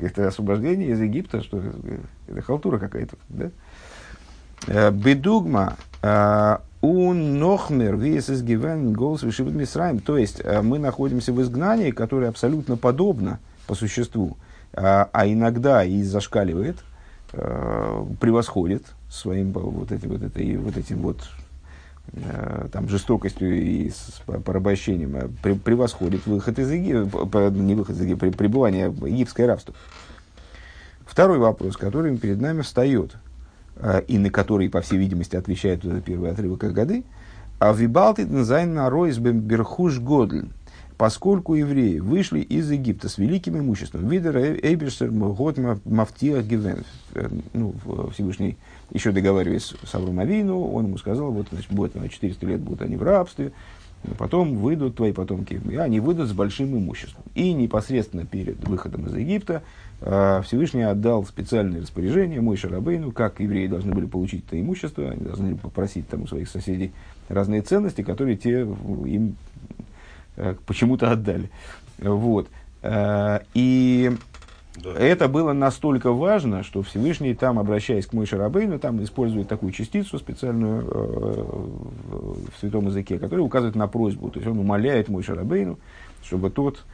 Это 0.00 0.28
освобождение 0.28 0.88
из 0.88 1.00
Египта, 1.00 1.42
что 1.42 1.62
это 2.28 2.42
халтура 2.42 2.78
какая-то. 2.78 3.16
Да? 3.28 3.50
Э, 4.66 4.90
бедугма 4.90 5.76
э, 6.02 6.58
у 6.80 7.12
Нохмер 7.12 7.96
весес 7.96 8.42
гивен 8.42 8.92
голос 8.92 9.22
вышибут 9.22 9.54
мисраем. 9.54 9.98
То 9.98 10.16
есть 10.16 10.40
э, 10.42 10.62
мы 10.62 10.78
находимся 10.78 11.32
в 11.32 11.42
изгнании, 11.42 11.90
которое 11.90 12.28
абсолютно 12.28 12.76
подобно 12.76 13.40
по 13.66 13.74
существу, 13.74 14.36
а, 14.72 15.08
а 15.12 15.26
иногда 15.26 15.84
и 15.84 16.02
зашкаливает, 16.02 16.76
э, 17.32 18.04
превосходит 18.20 18.84
своим 19.10 19.52
вот, 19.52 19.90
эти, 19.90 20.06
вот, 20.06 20.22
этой, 20.22 20.56
вот 20.56 20.76
этим 20.76 20.98
вот 20.98 21.28
э, 22.12 22.68
там, 22.72 22.88
жестокостью 22.88 23.60
и 23.60 23.90
с 23.90 24.22
порабощением, 24.44 25.36
превосходит 25.64 26.26
выход 26.26 26.58
из 26.60 26.70
Египта, 26.70 27.50
не 27.50 27.74
выход 27.74 27.96
из 27.96 28.02
Египта, 28.02 28.30
пребывание 28.30 28.86
египетское 28.86 29.48
рабство. 29.48 29.74
Второй 31.04 31.38
вопрос, 31.38 31.76
который 31.76 32.16
перед 32.16 32.40
нами 32.40 32.62
встает– 32.62 33.16
Э, 33.22 33.27
и 34.06 34.18
на 34.18 34.30
который, 34.30 34.68
по 34.68 34.80
всей 34.80 34.98
видимости, 34.98 35.36
отвечает 35.36 35.84
этот 35.84 36.04
первый 36.04 36.30
отрывок 36.30 36.64
Агады, 36.64 37.04
а 37.58 37.72
вибалтит 37.72 38.28
зайн 38.30 38.74
на 38.74 38.88
берхуш 38.88 39.98
годль, 39.98 40.48
поскольку 40.96 41.54
евреи 41.54 41.98
вышли 41.98 42.40
из 42.40 42.70
Египта 42.70 43.08
с 43.08 43.18
великим 43.18 43.58
имуществом. 43.58 44.08
Видер 44.08 44.36
Эйбершер 44.36 45.10
год 45.10 45.56
мафтия 45.84 46.42
гивен. 46.42 46.84
Э, 47.14 47.28
ну, 47.52 47.74
Всевышний 48.12 48.56
еще 48.92 49.12
договариваясь 49.12 49.74
с 49.84 49.94
Авром 49.94 50.18
Авину, 50.18 50.60
он 50.60 50.86
ему 50.86 50.98
сказал, 50.98 51.30
вот, 51.30 51.48
значит, 51.50 51.70
будет 51.70 51.92
400 52.10 52.46
лет 52.46 52.60
будут 52.60 52.82
они 52.82 52.96
в 52.96 53.02
рабстве, 53.02 53.52
потом 54.16 54.56
выйдут 54.56 54.96
твои 54.96 55.12
потомки, 55.12 55.60
и 55.70 55.76
они 55.76 56.00
выйдут 56.00 56.28
с 56.28 56.32
большим 56.32 56.76
имуществом. 56.76 57.22
И 57.34 57.52
непосредственно 57.52 58.24
перед 58.24 58.66
выходом 58.66 59.06
из 59.06 59.14
Египта 59.14 59.62
а, 60.00 60.42
Всевышний 60.42 60.82
отдал 60.82 61.24
специальное 61.24 61.80
распоряжение 61.80 62.40
мой 62.40 62.56
Шарабейну, 62.56 63.12
как 63.12 63.40
евреи 63.40 63.66
должны 63.66 63.94
были 63.94 64.06
получить 64.06 64.44
это 64.46 64.60
имущество, 64.60 65.10
они 65.10 65.22
должны 65.22 65.50
были 65.50 65.58
попросить 65.58 66.08
там 66.08 66.22
у 66.22 66.26
своих 66.26 66.48
соседей 66.48 66.92
разные 67.28 67.62
ценности, 67.62 68.02
которые 68.02 68.36
те 68.36 68.60
им 68.60 69.36
э, 70.36 70.54
почему-то 70.66 71.10
отдали. 71.10 71.50
Вот. 71.98 72.48
Э, 72.82 73.40
и 73.54 74.12
да. 74.82 74.94
это 74.98 75.28
было 75.28 75.52
настолько 75.52 76.12
важно, 76.12 76.62
что 76.62 76.82
Всевышний 76.82 77.34
там, 77.34 77.58
обращаясь 77.58 78.06
к 78.06 78.12
Мойше 78.12 78.36
Рабейну, 78.36 78.78
там 78.78 79.02
использует 79.02 79.48
такую 79.48 79.72
частицу 79.72 80.18
специальную 80.18 80.86
э, 80.86 81.44
в 82.56 82.60
святом 82.60 82.86
языке, 82.86 83.18
которая 83.18 83.44
указывает 83.44 83.76
на 83.76 83.88
просьбу. 83.88 84.30
То 84.30 84.38
есть 84.38 84.50
он 84.50 84.58
умоляет 84.58 85.08
Мойше 85.08 85.34
Рабейну, 85.34 85.78
чтобы 86.22 86.50
тот 86.50 86.84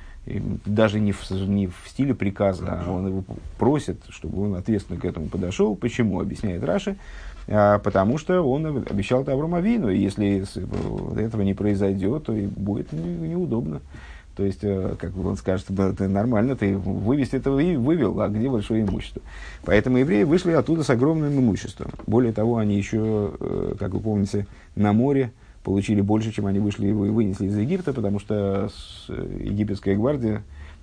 даже 0.64 1.00
не 1.00 1.12
в, 1.12 1.30
не 1.30 1.66
в 1.66 1.74
стиле 1.86 2.14
приказа, 2.14 2.82
а 2.86 2.90
он 2.90 3.08
его 3.08 3.24
просит, 3.58 3.98
чтобы 4.08 4.44
он 4.44 4.54
ответственно 4.54 4.98
к 4.98 5.04
этому 5.04 5.28
подошел. 5.28 5.76
Почему? 5.76 6.20
Объясняет 6.20 6.64
Раши. 6.64 6.96
А, 7.46 7.78
потому 7.78 8.16
что 8.16 8.40
он 8.40 8.64
обещал 8.66 9.22
это 9.22 9.32
и 9.88 9.98
если 9.98 10.44
этого 11.20 11.42
не 11.42 11.52
произойдет, 11.52 12.24
то 12.24 12.32
и 12.32 12.46
будет 12.46 12.92
неудобно. 12.92 13.82
То 14.36 14.44
есть, 14.44 14.60
э, 14.62 14.96
как 14.98 15.16
он 15.16 15.36
скажет, 15.36 15.70
это 15.70 16.08
нормально, 16.08 16.56
ты 16.56 16.76
вывести 16.76 17.36
этого 17.36 17.60
и 17.60 17.76
вывел, 17.76 18.20
а 18.20 18.28
где 18.28 18.48
большое 18.48 18.82
имущество? 18.82 19.22
Поэтому 19.64 19.98
евреи 19.98 20.24
вышли 20.24 20.52
оттуда 20.52 20.82
с 20.82 20.90
огромным 20.90 21.38
имуществом. 21.38 21.92
Более 22.06 22.32
того, 22.32 22.56
они 22.56 22.76
еще, 22.76 23.32
э, 23.38 23.74
как 23.78 23.92
вы 23.94 24.00
помните, 24.00 24.46
на 24.74 24.92
море, 24.92 25.32
получили 25.62 26.00
больше, 26.00 26.32
чем 26.32 26.46
они 26.46 26.58
вышли 26.58 26.88
и 26.88 26.92
вынесли 26.92 27.46
из 27.46 27.56
Египта, 27.56 27.92
потому 27.92 28.18
что 28.18 28.68
египетская 29.08 29.96
гвардия 29.96 30.42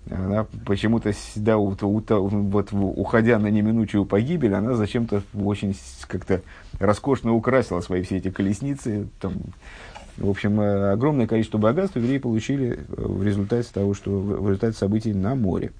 Она 0.10 0.48
почему-то, 0.66 1.14
да, 1.36 1.58
вот, 1.58 1.84
вот, 1.84 2.70
уходя 2.72 3.38
на 3.38 3.48
неминучую 3.48 4.06
погибель, 4.06 4.56
она 4.56 4.74
зачем-то 4.74 5.22
очень 5.36 5.76
как-то 6.08 6.42
роскошно 6.80 7.34
украсила 7.34 7.82
свои 7.82 8.02
все 8.02 8.18
эти 8.18 8.32
колесницы. 8.32 9.08
Там, 9.20 9.34
в 10.18 10.30
общем, 10.30 10.60
э, 10.60 10.92
огромное 10.92 11.28
количество 11.28 11.58
богатств 11.58 11.96
евреи 11.96 12.18
получили 12.18 12.80
в 12.90 13.24
результате 13.24 13.68
того, 13.74 13.94
что 13.94 14.12
в 14.12 14.48
результате 14.48 14.78
событий 14.78 15.14
на 15.14 15.36
море. 15.36 15.72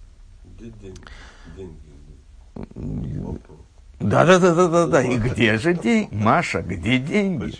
Да, 4.02 4.26
да, 4.26 4.40
да, 4.40 4.56
да, 4.56 4.68
да, 4.68 4.88
да. 4.88 5.04
И 5.04 5.18
где 5.18 5.58
же 5.58 5.74
деньги? 5.74 6.10
Маша, 6.12 6.62
где 6.62 6.98
деньги? 6.98 7.54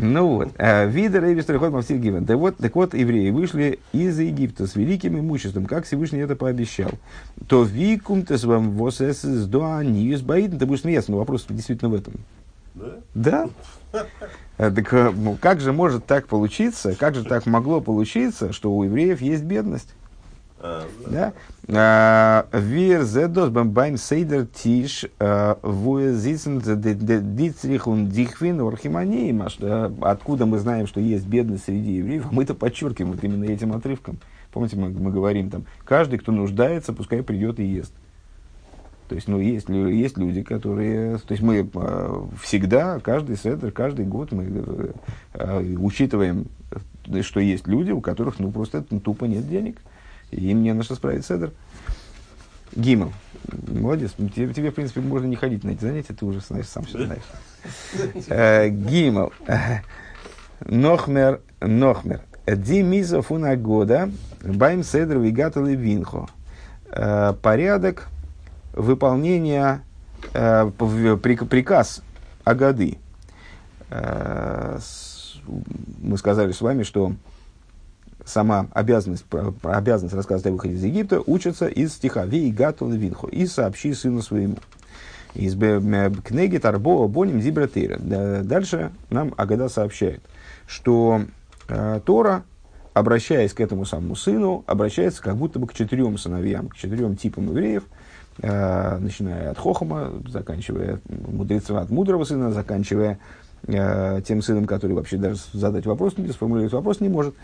Ну 0.00 0.28
вот, 0.28 0.48
э, 0.58 0.88
вида 0.88 1.20
Рейвис 1.20 1.46
Трехот 1.46 1.72
Мавсир 1.72 1.98
Гивен. 1.98 2.26
Так 2.26 2.36
вот, 2.36 2.56
так 2.56 2.74
вот, 2.74 2.94
евреи 2.94 3.30
вышли 3.30 3.78
из 3.92 4.18
Египта 4.18 4.66
с 4.66 4.74
великим 4.74 5.18
имуществом, 5.18 5.66
как 5.66 5.84
Всевышний 5.84 6.18
это 6.18 6.34
пообещал. 6.34 6.90
То 7.46 7.62
викум 7.62 8.24
ты 8.24 8.36
с 8.36 8.44
вам 8.44 8.72
восэс 8.72 9.22
с 9.22 9.46
дуаниюс 9.46 10.22
баидн. 10.22 10.58
Ты 10.58 10.66
будешь 10.66 10.80
смеяться, 10.80 11.12
но 11.12 11.18
вопрос 11.18 11.46
действительно 11.48 11.90
в 11.90 11.94
этом. 11.94 12.14
Да? 12.74 12.98
Да? 13.14 13.48
Э, 14.58 14.70
так 14.70 14.92
э, 14.92 15.10
ну, 15.10 15.36
как 15.40 15.60
же 15.60 15.72
может 15.72 16.06
так 16.06 16.26
получиться, 16.26 16.94
как 16.94 17.14
же 17.14 17.24
так 17.24 17.46
могло 17.46 17.80
получиться, 17.80 18.52
что 18.52 18.72
у 18.72 18.84
евреев 18.84 19.20
есть 19.20 19.44
бедность? 19.44 19.94
Да? 21.10 21.34
Wir 21.66 23.04
zedot 23.04 23.52
beim 23.52 23.96
Seder 23.98 24.46
Tisch, 24.50 25.10
wo 25.18 25.98
sitzen 25.98 26.62
Дитрих 27.36 27.86
und 27.86 28.08
Дихвин 28.08 28.60
Орхиманеем. 28.60 29.42
Откуда 30.00 30.46
мы 30.46 30.58
знаем, 30.58 30.86
что 30.86 31.00
есть 31.00 31.26
бедность 31.26 31.64
среди 31.64 31.96
евреев? 31.96 32.32
Мы 32.32 32.44
это 32.44 32.54
подчеркиваем 32.54 33.12
вот 33.12 33.22
именно 33.22 33.44
этим 33.44 33.74
отрывком. 33.74 34.18
Помните, 34.52 34.76
мы, 34.76 34.88
мы 34.88 35.10
говорим 35.10 35.50
там, 35.50 35.64
каждый, 35.84 36.18
кто 36.18 36.32
нуждается, 36.32 36.94
пускай 36.94 37.22
придет 37.22 37.60
и 37.60 37.64
ест. 37.64 37.92
То 39.08 39.14
есть, 39.14 39.28
ну, 39.28 39.38
есть, 39.38 39.68
есть 39.68 40.16
люди, 40.16 40.42
которые... 40.42 41.18
То 41.18 41.32
есть, 41.32 41.42
мы 41.42 41.68
всегда, 42.42 42.98
каждый 43.00 43.36
седер, 43.36 43.70
каждый 43.70 44.06
год 44.06 44.32
мы 44.32 44.92
э, 45.34 45.76
учитываем, 45.78 46.46
что 47.22 47.40
есть 47.40 47.66
люди, 47.66 47.90
у 47.90 48.00
которых, 48.00 48.38
ну, 48.38 48.50
просто 48.50 48.82
тупо 48.82 49.26
нет 49.26 49.48
денег. 49.48 49.78
И 50.30 50.50
им 50.50 50.62
не 50.62 50.72
на 50.72 50.82
что 50.82 50.94
справить 50.94 51.26
седер. 51.26 51.52
Гимл. 52.74 53.12
Молодец. 53.68 54.12
Тебе, 54.12 54.52
тебе, 54.52 54.70
в 54.70 54.74
принципе, 54.74 55.00
можно 55.00 55.26
не 55.26 55.36
ходить 55.36 55.64
на 55.64 55.70
эти 55.70 55.82
занятия, 55.82 56.14
ты 56.14 56.24
уже 56.24 56.40
знаешь, 56.40 56.66
сам 56.66 56.84
все 56.84 57.04
знаешь. 57.04 57.22
Э, 58.28 58.68
Гимл. 58.68 59.32
Нохмер, 60.60 61.40
Нохмер. 61.60 62.22
Ди 62.46 63.02
фуна 63.22 63.56
года, 63.56 64.10
байм 64.42 64.82
седр 64.82 65.18
вигата 65.18 65.60
винхо. 65.60 66.28
Э, 66.90 67.32
порядок 67.40 68.08
выполнения, 68.74 69.82
э, 70.32 70.70
приказ 70.76 72.02
Агады. 72.44 72.98
Мы 73.90 74.78
сказали 76.18 76.52
с 76.52 76.60
вами, 76.60 76.82
что 76.82 77.12
сама 78.24 78.66
обязанность, 78.72 79.24
обязанность 79.62 80.14
рассказывать 80.14 80.46
о 80.46 80.52
выходе 80.52 80.74
из 80.74 80.84
Египта 80.84 81.22
учится 81.24 81.66
из 81.66 81.94
стиха 81.94 82.24
«Вей 82.24 82.50
гату 82.50 82.88
винху» 82.88 83.28
и 83.28 83.46
«Сообщи 83.46 83.94
сыну 83.94 84.22
своему». 84.22 84.56
Из 85.34 85.56
книги 85.56 86.58
Тарбо 86.58 87.08
Боним 87.08 87.40
Зибратейра. 87.40 87.98
Дальше 87.98 88.92
нам 89.10 89.34
Агада 89.36 89.68
сообщает, 89.68 90.22
что 90.68 91.22
э, 91.68 92.00
Тора, 92.04 92.44
обращаясь 92.92 93.52
к 93.52 93.60
этому 93.60 93.84
самому 93.84 94.14
сыну, 94.14 94.62
обращается 94.68 95.20
как 95.20 95.36
будто 95.36 95.58
бы 95.58 95.66
к 95.66 95.74
четырем 95.74 96.18
сыновьям, 96.18 96.68
к 96.68 96.76
четырем 96.76 97.16
типам 97.16 97.48
евреев, 97.48 97.82
э, 97.82 98.03
начиная 98.38 99.50
от 99.52 99.58
Хохома, 99.58 100.12
заканчивая 100.28 101.00
мудрецом 101.08 101.76
от 101.76 101.90
мудрого 101.90 102.24
сына, 102.24 102.50
заканчивая 102.50 103.18
э, 103.66 104.20
тем 104.26 104.42
сыном, 104.42 104.66
который 104.66 104.92
вообще 104.92 105.16
даже 105.16 105.36
задать 105.52 105.86
вопрос, 105.86 106.18
не 106.18 106.28
сформулировать 106.30 106.72
вопрос 106.72 107.00
не 107.00 107.08
может. 107.08 107.34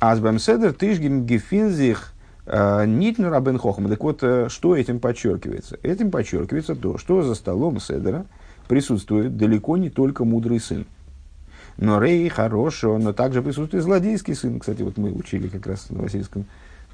Азбам 0.00 0.38
Седер 0.38 0.72
Тишгим 0.72 1.24
Гефинзих 1.24 2.12
э, 2.46 2.84
Нитну 2.86 3.30
Рабен 3.30 3.58
Хохма. 3.58 3.88
Так 3.88 4.02
вот, 4.02 4.22
э, 4.22 4.48
что 4.48 4.76
этим 4.76 5.00
подчеркивается? 5.00 5.78
Этим 5.82 6.10
подчеркивается 6.10 6.74
то, 6.74 6.98
что 6.98 7.22
за 7.22 7.34
столом 7.34 7.80
Седера 7.80 8.26
присутствует 8.68 9.36
далеко 9.36 9.76
не 9.76 9.90
только 9.90 10.24
мудрый 10.24 10.60
сын. 10.60 10.86
Но 11.76 12.00
Рей 12.00 12.28
хороший, 12.28 12.98
но 12.98 13.12
также 13.12 13.42
присутствует 13.42 13.82
злодейский 13.82 14.34
сын. 14.34 14.60
Кстати, 14.60 14.82
вот 14.82 14.96
мы 14.96 15.12
учили 15.12 15.48
как 15.48 15.66
раз 15.66 15.90
на 15.90 16.02
Васильском 16.02 16.44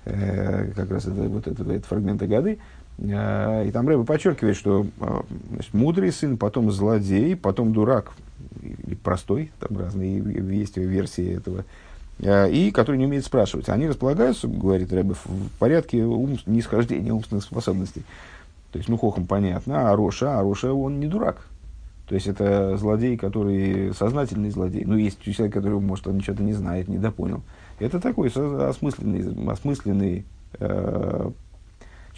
э, 0.05 0.73
как 0.75 0.91
раз 0.91 1.05
это, 1.05 1.15
вот 1.15 1.47
этот, 1.47 1.69
этот 1.69 1.87
фрагмент 1.87 2.23
годы. 2.23 2.59
Э, 2.99 3.67
и 3.67 3.71
там 3.71 3.89
Рэба 3.89 4.05
подчеркивает, 4.05 4.57
что 4.57 4.87
э, 5.01 5.21
значит, 5.53 5.75
мудрый 5.75 6.13
сын, 6.13 6.37
потом 6.37 6.71
злодей, 6.71 7.37
потом 7.37 7.73
дурак, 7.73 8.13
или 8.63 8.95
простой, 8.95 9.53
там 9.59 9.79
разные 9.79 10.19
есть 10.19 10.77
версии 10.77 11.37
этого 11.37 11.65
Э, 12.23 12.51
и 12.51 12.71
которые 12.71 12.99
не 12.99 13.07
умеют 13.07 13.25
спрашивать. 13.25 13.69
Они 13.69 13.89
располагаются, 13.89 14.47
говорит 14.47 14.93
Рэбе, 14.93 15.15
в 15.15 15.59
порядке 15.59 16.05
ум, 16.05 16.39
нисхождения 16.47 17.13
умственных 17.13 17.45
способностей. 17.45 18.03
То 18.73 18.79
есть, 18.79 18.89
ну, 18.89 18.99
хохом 18.99 19.27
понятно, 19.27 19.91
а 19.91 19.97
Роша, 19.97 20.39
а 20.39 20.43
Роша, 20.43 20.73
он 20.73 21.01
не 21.01 21.07
дурак. 21.07 21.47
То 22.07 22.15
есть, 22.15 22.27
это 22.27 22.77
злодей, 22.77 23.17
который 23.17 23.95
сознательный 23.95 24.51
злодей. 24.51 24.85
Ну, 24.85 24.97
есть 24.97 25.21
человек, 25.23 25.55
который, 25.55 25.81
может, 25.81 26.07
он 26.07 26.19
ничего-то 26.19 26.43
не 26.43 26.53
знает, 26.53 26.89
недопонял. 26.89 27.43
Это 27.79 28.01
такой 28.01 28.29
осмысленный, 28.29 29.51
осмысленный 29.51 30.25
э, 30.59 31.31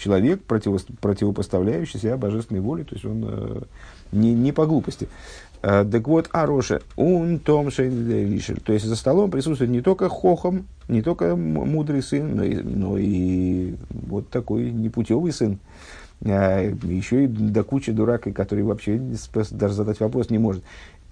человек, 0.03 0.43
против, 0.43 0.85
противопоставляющий 1.01 2.01
себя 2.01 2.17
божественной 2.17 2.61
воле. 2.61 2.85
То 2.85 2.95
есть, 2.95 3.05
он 3.05 3.25
э, 3.27 3.63
не, 4.13 4.35
не 4.35 4.53
по 4.53 4.67
глупости. 4.67 5.09
Э, 5.63 5.85
так 5.91 6.07
вот, 6.09 6.29
Ароша, 6.33 6.81
он 6.97 7.39
том 7.39 7.71
Шейнлишер. 7.71 8.61
То 8.61 8.73
есть 8.73 8.85
за 8.85 8.97
столом 8.97 9.31
присутствует 9.31 9.71
не 9.71 9.81
только 9.81 10.09
Хохом, 10.09 10.67
не 10.89 11.03
только 11.03 11.37
мудрый 11.37 12.03
сын, 12.03 12.37
но 12.37 12.45
и, 12.45 12.57
но 12.57 12.99
и 12.99 13.75
вот 13.91 14.29
такой 14.29 14.71
непутевый 14.71 15.33
сын. 15.33 15.59
А, 16.25 16.61
еще 16.61 17.25
и 17.25 17.27
до 17.27 17.65
кучи 17.65 17.93
дурак, 17.93 18.23
который 18.35 18.65
вообще 18.65 19.01
даже 19.51 19.75
задать 19.75 20.01
вопрос 20.01 20.31
не 20.31 20.39
может. 20.39 20.63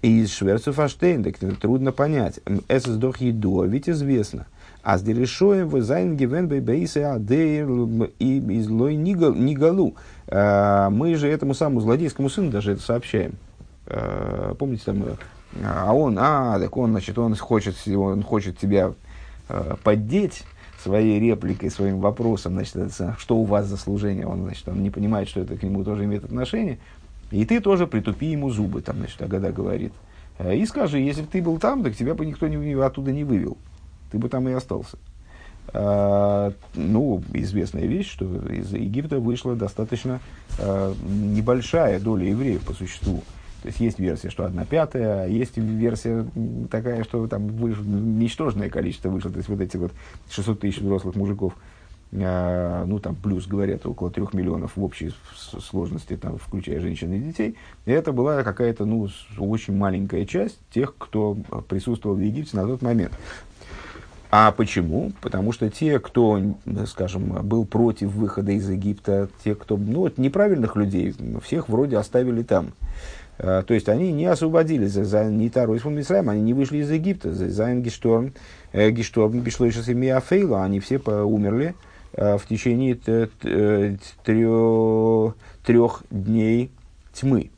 И 0.01 0.21
из 0.21 0.31
Шверцев 0.31 0.79
Аштейн, 0.79 1.23
так 1.23 1.37
трудно 1.37 1.91
понять. 1.91 2.39
Это 2.67 2.91
сдох 2.91 3.21
еду, 3.21 3.63
ведь 3.63 3.87
известно. 3.87 4.47
А 4.83 4.97
с 4.97 5.03
дерешоем 5.03 5.67
в 5.67 5.81
зайн 5.81 6.17
гивен 6.17 6.47
бейбейсе 6.47 7.05
адейр 7.05 7.69
и 8.17 8.37
из 8.39 8.67
лой 8.67 8.95
нигалу. 8.95 9.95
А, 10.27 10.89
мы 10.89 11.15
же 11.15 11.27
этому 11.27 11.53
самому 11.53 11.81
злодейскому 11.81 12.29
сыну 12.29 12.49
даже 12.49 12.73
это 12.73 12.81
сообщаем. 12.81 13.33
Э, 13.87 14.53
помните, 14.57 14.83
там, 14.85 15.03
э, 15.03 15.15
а 15.65 15.93
он, 15.93 16.17
а, 16.19 16.57
так 16.59 16.75
он, 16.77 16.91
значит, 16.91 17.17
он 17.17 17.35
хочет, 17.35 17.75
он 17.87 18.23
хочет 18.23 18.57
тебя 18.57 18.93
э, 19.49 19.75
поддеть 19.83 20.43
своей 20.81 21.19
репликой, 21.19 21.69
своим 21.69 21.99
вопросом, 21.99 22.53
значит, 22.53 22.75
что 23.17 23.37
у 23.37 23.43
вас 23.43 23.67
за 23.67 23.77
служение, 23.77 24.25
он, 24.25 24.43
значит, 24.43 24.67
он 24.67 24.81
не 24.81 24.89
понимает, 24.89 25.27
что 25.27 25.41
это 25.41 25.57
к 25.57 25.63
нему 25.63 25.83
тоже 25.83 26.05
имеет 26.05 26.23
отношение, 26.23 26.79
и 27.31 27.45
ты 27.45 27.59
тоже 27.59 27.85
притупи 27.85 28.27
ему 28.27 28.49
зубы, 28.49 28.81
там, 28.81 28.97
значит, 28.97 29.21
Агада 29.21 29.51
говорит. 29.51 29.93
И 30.43 30.65
скажи, 30.65 30.99
если 30.99 31.21
бы 31.21 31.27
ты 31.27 31.41
был 31.41 31.59
там, 31.59 31.83
так 31.83 31.95
тебя 31.95 32.15
бы 32.15 32.25
никто 32.25 32.47
не, 32.47 32.73
оттуда 32.81 33.11
не 33.11 33.23
вывел, 33.23 33.57
ты 34.11 34.17
бы 34.17 34.29
там 34.29 34.47
и 34.49 34.51
остался. 34.51 34.97
А, 35.73 36.51
ну, 36.73 37.23
известная 37.33 37.85
вещь, 37.85 38.11
что 38.11 38.25
из 38.47 38.73
Египта 38.73 39.19
вышла 39.19 39.55
достаточно 39.55 40.19
а, 40.59 40.93
небольшая 41.07 41.99
доля 41.99 42.27
евреев 42.27 42.61
по 42.61 42.73
существу. 42.73 43.23
То 43.61 43.67
есть 43.67 43.79
есть 43.79 43.99
версия, 43.99 44.29
что 44.29 44.45
одна 44.45 44.65
пятая, 44.65 45.23
а 45.23 45.27
есть 45.27 45.55
версия 45.55 46.25
такая, 46.71 47.03
что 47.03 47.27
там 47.27 47.47
вышло, 47.47 47.83
ничтожное 47.83 48.69
количество 48.69 49.09
вышло. 49.09 49.29
То 49.29 49.37
есть 49.37 49.49
вот 49.49 49.61
эти 49.61 49.77
вот 49.77 49.91
600 50.31 50.59
тысяч 50.59 50.79
взрослых 50.79 51.15
мужиков, 51.15 51.53
э, 52.11 52.83
ну 52.87 52.99
там 52.99 53.15
плюс, 53.15 53.45
говорят, 53.45 53.85
около 53.85 54.09
трех 54.09 54.33
миллионов 54.33 54.75
в 54.75 54.83
общей 54.83 55.13
сложности, 55.35 56.17
там, 56.17 56.39
включая 56.39 56.79
женщин 56.79 57.13
и 57.13 57.19
детей. 57.19 57.55
И 57.85 57.91
это 57.91 58.11
была 58.11 58.43
какая-то, 58.43 58.85
ну, 58.85 59.07
очень 59.37 59.77
маленькая 59.77 60.25
часть 60.25 60.57
тех, 60.73 60.95
кто 60.97 61.35
присутствовал 61.69 62.15
в 62.15 62.19
Египте 62.19 62.57
на 62.57 62.65
тот 62.65 62.81
момент. 62.81 63.13
А 64.33 64.53
почему? 64.53 65.11
Потому 65.19 65.51
что 65.51 65.69
те, 65.69 65.99
кто, 65.99 66.41
скажем, 66.87 67.45
был 67.45 67.65
против 67.65 68.13
выхода 68.13 68.53
из 68.53 68.69
Египта, 68.69 69.27
те, 69.43 69.55
кто, 69.55 69.75
ну, 69.75 70.09
неправильных 70.15 70.77
людей, 70.77 71.13
всех 71.43 71.67
вроде 71.67 71.97
оставили 71.97 72.41
там. 72.41 72.71
Э, 73.37 73.63
то 73.67 73.73
есть 73.73 73.89
они 73.89 74.13
не 74.13 74.27
освободились 74.27 74.93
за 74.93 75.25
Нитару 75.25 75.75
из 75.75 75.83
Мисраем, 75.83 76.29
они 76.29 76.41
не 76.41 76.53
вышли 76.53 76.77
из 76.77 76.89
Египта. 76.89 77.33
За 77.33 77.49
Зайн 77.49 77.81
Гешторм, 77.83 78.31
э, 78.71 78.89
Гешторм, 78.91 79.37
Бишлойшас 79.41 79.89
и 79.89 79.93
Миафейла, 79.93 80.63
они 80.63 80.79
все 80.79 80.97
умерли 80.97 81.75
э, 82.13 82.37
в 82.37 82.47
течение 82.47 82.95
трех 85.65 86.03
дней 86.09 86.71
тьмы. 87.13 87.49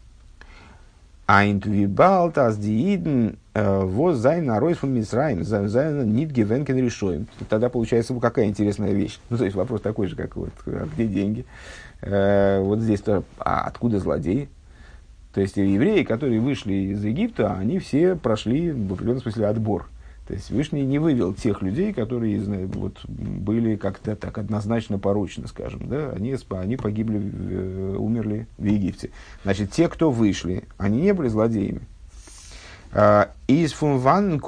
Айнтвибалтас 1.28 2.58
дииден 2.58 3.38
воз 3.56 4.18
зайн 4.18 4.46
нарой 4.46 4.74
фун 4.74 4.94
Мисраим, 4.94 5.44
зайн 5.44 6.14
нит 6.14 6.32
гевенкен 6.32 6.78
решоем. 6.78 7.28
Тогда 7.50 7.70
получается 7.70 8.14
какая 8.20 8.48
интересная 8.48 8.94
вещь. 8.94 9.20
Ну, 9.30 9.38
то 9.38 9.46
есть 9.46 9.56
вопрос 9.56 9.82
такой 9.82 10.08
же, 10.08 10.16
как 10.16 10.36
вот, 10.36 10.50
а 10.66 10.88
где 10.94 11.08
деньги? 11.08 11.46
Вот 12.02 12.80
здесь-то, 12.80 13.24
а 13.38 13.62
откуда 13.62 14.00
злодеи? 14.00 14.50
То 15.34 15.42
есть 15.42 15.58
евреи, 15.58 16.04
которые 16.04 16.40
вышли 16.40 16.74
из 16.74 17.04
Египта, 17.04 17.54
они 17.54 17.80
все 17.80 18.16
прошли 18.16 18.72
в 18.72 18.94
определенном 18.94 19.22
смысле 19.22 19.48
отбор. 19.48 19.88
То 20.28 20.34
есть 20.34 20.46
Всевышний 20.46 20.86
не 20.86 21.00
вывел 21.00 21.34
тех 21.34 21.62
людей, 21.62 21.92
которые 21.92 22.40
вот, 22.68 23.04
были 23.06 23.76
как-то 23.76 24.16
так 24.16 24.38
однозначно 24.38 24.98
порочны, 24.98 25.48
скажем. 25.48 25.90
Да? 25.90 26.12
Они, 26.12 26.36
они 26.52 26.78
погибли, 26.78 27.20
э, 27.22 27.96
умерли 27.98 28.48
в 28.58 28.64
Египте. 28.64 29.10
Значит, 29.44 29.72
те, 29.72 29.90
кто 29.90 30.12
вышли, 30.12 30.64
они 30.78 31.02
не 31.02 31.14
были 31.14 31.28
злодеями. 31.28 31.82
А, 32.96 33.32
из 33.48 33.74
фунван 33.74 34.40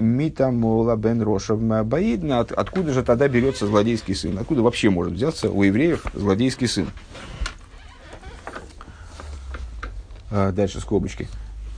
митамола 0.00 0.96
бен 0.96 1.20
Роша 1.20 1.56
Баидна. 1.56 2.40
Откуда 2.40 2.92
же 2.92 3.02
тогда 3.02 3.26
берется 3.26 3.66
злодейский 3.66 4.14
сын? 4.14 4.38
Откуда 4.38 4.62
вообще 4.62 4.88
может 4.88 5.14
взяться 5.14 5.50
у 5.50 5.64
евреев 5.64 6.06
злодейский 6.14 6.68
сын? 6.68 6.86
А, 10.30 10.52
дальше 10.52 10.80
скобочки. 10.80 11.28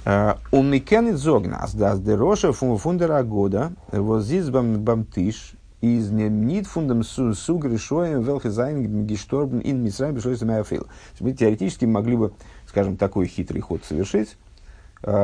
Он 0.05 0.71
микенит 0.71 1.17
зогнас, 1.17 1.75
да, 1.75 1.97
дероша 1.97 2.53
фундера 2.53 3.25
года, 3.25 3.73
возис 3.91 4.51
бамтиш, 4.51 5.55
из 5.81 6.11
нит 6.11 6.69
фундам 6.69 7.03
су 7.03 7.59
грешоем 7.59 8.23
велхизайн 8.23 9.05
гешторбен 9.05 9.61
ин 9.65 9.83
мисраем 9.83 10.15
бешойс 10.15 10.43
мяфил. 10.43 10.87
Мы 11.19 11.33
теоретически 11.33 11.87
могли 11.87 12.17
бы, 12.17 12.33
скажем, 12.69 12.97
такой 12.97 13.27
хитрый 13.27 13.61
ход 13.61 13.85
совершить, 13.85 14.37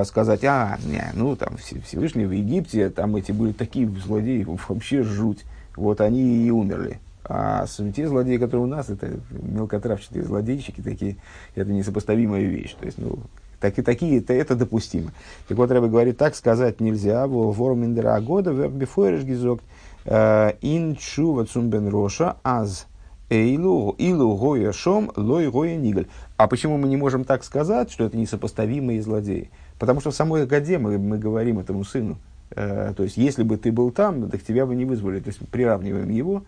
сказать, 0.05 0.45
а, 0.45 0.79
не, 0.85 1.05
ну, 1.15 1.35
там, 1.37 1.57
Всевышний 1.57 2.25
в 2.25 2.31
Египте, 2.31 2.89
там 2.91 3.17
эти 3.17 3.33
были 3.33 3.53
такие 3.53 3.89
злодеи, 3.89 4.47
вообще 4.69 5.03
жуть, 5.03 5.45
вот 5.77 6.01
они 6.01 6.47
и 6.47 6.51
умерли. 6.51 7.01
А 7.25 7.67
те 7.95 8.09
злодеи, 8.09 8.37
которые 8.37 8.65
у 8.65 8.69
нас, 8.69 8.91
это 8.91 9.21
мелкотравчатые 9.31 10.25
злодейщики, 10.25 10.81
такие, 10.81 11.17
это 11.55 11.71
несопоставимая 11.73 12.43
вещь. 12.43 12.75
То 12.79 12.85
есть, 12.85 12.99
ну, 12.99 13.19
так 13.63 13.77
такие, 13.77 14.19
это, 14.19 14.35
это 14.35 14.57
допустимо. 14.57 15.13
Так 15.47 15.57
вот, 15.57 15.71
Рэбе 15.71 15.87
говорит, 15.87 16.19
так 16.19 16.35
сказать 16.35 16.81
нельзя. 16.81 17.27
Ворм 17.29 17.85
индера 17.85 18.21
года, 18.21 18.53
бифойреш 18.53 19.23
гизок, 19.23 19.61
э, 20.05 20.53
ин 20.63 20.97
чува 20.97 21.47
цумбен 21.47 21.89
роша, 21.89 22.37
аз 22.43 22.89
эйлу, 23.31 23.95
илу 23.99 24.37
гоя 24.37 24.73
шом, 24.73 25.13
лой 25.15 25.49
гоя 25.49 25.77
нигаль. 25.77 26.09
А 26.37 26.49
почему 26.49 26.77
мы 26.77 26.89
не 26.89 26.97
можем 26.97 27.23
так 27.23 27.45
сказать, 27.45 27.93
что 27.93 28.05
это 28.05 28.17
несопоставимые 28.17 29.01
злодеи? 29.01 29.51
Потому 29.79 30.01
что 30.01 30.11
в 30.11 30.15
самой 30.15 30.47
Гаде 30.47 30.79
мы, 30.79 30.99
мы 30.99 31.19
говорим 31.19 31.59
этому 31.59 31.85
сыну. 31.85 32.19
Э, 32.55 32.93
то 32.97 33.03
есть, 33.03 33.17
если 33.17 33.43
бы 33.43 33.57
ты 33.57 33.73
был 33.73 33.91
там, 33.91 34.31
так 34.31 34.43
тебя 34.43 34.67
бы 34.67 34.75
не 34.75 34.85
вызвали. 34.85 35.21
То 35.21 35.29
есть, 35.29 35.41
приравниваем 35.49 36.11
его 36.11 36.45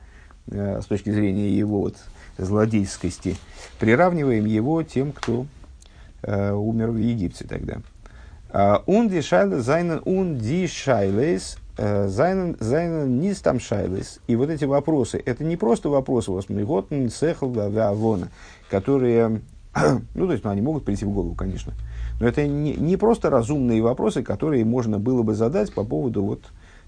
э, 0.49 0.81
с 0.83 0.87
точки 0.87 1.11
зрения 1.11 1.51
его 1.51 1.81
вот, 1.81 1.97
злодейскости, 2.39 3.37
приравниваем 3.79 4.45
его 4.45 4.83
тем, 4.83 5.13
кто 5.13 5.47
э, 6.23 6.53
умер 6.53 6.91
в 6.91 6.97
Египте 6.97 7.47
тогда. 7.47 7.79
Он 8.87 9.09
ди 9.09 9.21
шайлес, 9.21 9.65
зайнен 9.65 10.01
он 10.05 10.39
ди 10.39 10.69
шайлес, 10.69 11.59
зайнен, 11.77 12.57
зайнен 12.61 13.19
низ 13.19 13.41
там 13.41 13.59
шайлес. 13.59 14.21
И 14.29 14.37
вот 14.37 14.49
эти 14.49 14.65
вопросы, 14.65 15.21
это 15.27 15.43
не 15.43 15.57
просто 15.57 15.89
вопросы, 15.89 16.31
восьмиготн, 16.31 17.09
сехл, 17.09 17.53
авона, 17.59 18.29
которые, 18.71 19.41
ну, 20.15 20.27
то 20.27 20.33
есть, 20.33 20.45
ну, 20.45 20.51
они 20.51 20.61
могут 20.61 20.85
прийти 20.85 21.05
в 21.05 21.11
голову, 21.11 21.35
конечно, 21.35 21.73
но 22.21 22.29
это 22.29 22.47
не, 22.47 22.75
не 22.75 22.97
просто 22.97 23.31
разумные 23.31 23.83
вопросы, 23.83 24.23
которые 24.23 24.65
можно 24.65 24.99
было 24.99 25.23
бы 25.23 25.35
задать 25.35 25.73
по 25.73 25.85
поводу 25.85 26.25
вот, 26.25 26.41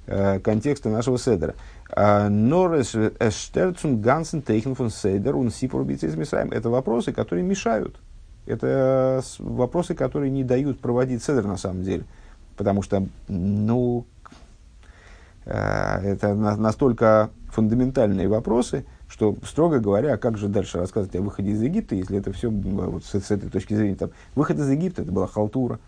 э, 0.06 0.40
контекста 0.40 0.88
нашего 0.88 1.18
седера. 1.18 1.54
Норес 1.94 2.94
Эштерцун 2.94 4.00
Гансен 4.00 4.42
Тейхен 4.42 4.74
фон 4.74 4.90
Сейдер 4.90 5.36
он 5.36 5.48
из 5.48 6.16
Это 6.52 6.70
вопросы, 6.70 7.12
которые 7.12 7.44
мешают 7.44 7.96
это 8.46 9.22
вопросы, 9.40 9.94
которые 9.94 10.30
не 10.30 10.44
дают 10.44 10.80
проводить 10.80 11.22
седр 11.22 11.44
на 11.44 11.56
самом 11.56 11.82
деле. 11.82 12.04
Потому 12.56 12.80
что, 12.82 13.06
ну, 13.28 14.06
э, 15.44 15.52
это 15.52 16.34
настолько 16.34 17.30
фундаментальные 17.50 18.28
вопросы, 18.28 18.86
что, 19.16 19.35
строго 19.44 19.81
говоря, 19.81 20.14
а 20.14 20.18
как 20.18 20.37
же 20.37 20.48
дальше 20.48 20.79
рассказывать 20.79 21.16
о 21.16 21.22
выходе 21.22 21.50
из 21.50 21.62
Египта, 21.62 21.94
если 21.94 22.18
это 22.18 22.33
все 22.33 22.50
вот, 22.50 23.02
с, 23.02 23.14
с 23.14 23.31
этой 23.31 23.48
точки 23.48 23.72
зрения, 23.74 23.96
там, 23.96 24.11
выход 24.35 24.59
из 24.59 24.68
Египта, 24.68 25.02
это 25.02 25.11
была 25.11 25.26
халтура, 25.26 25.79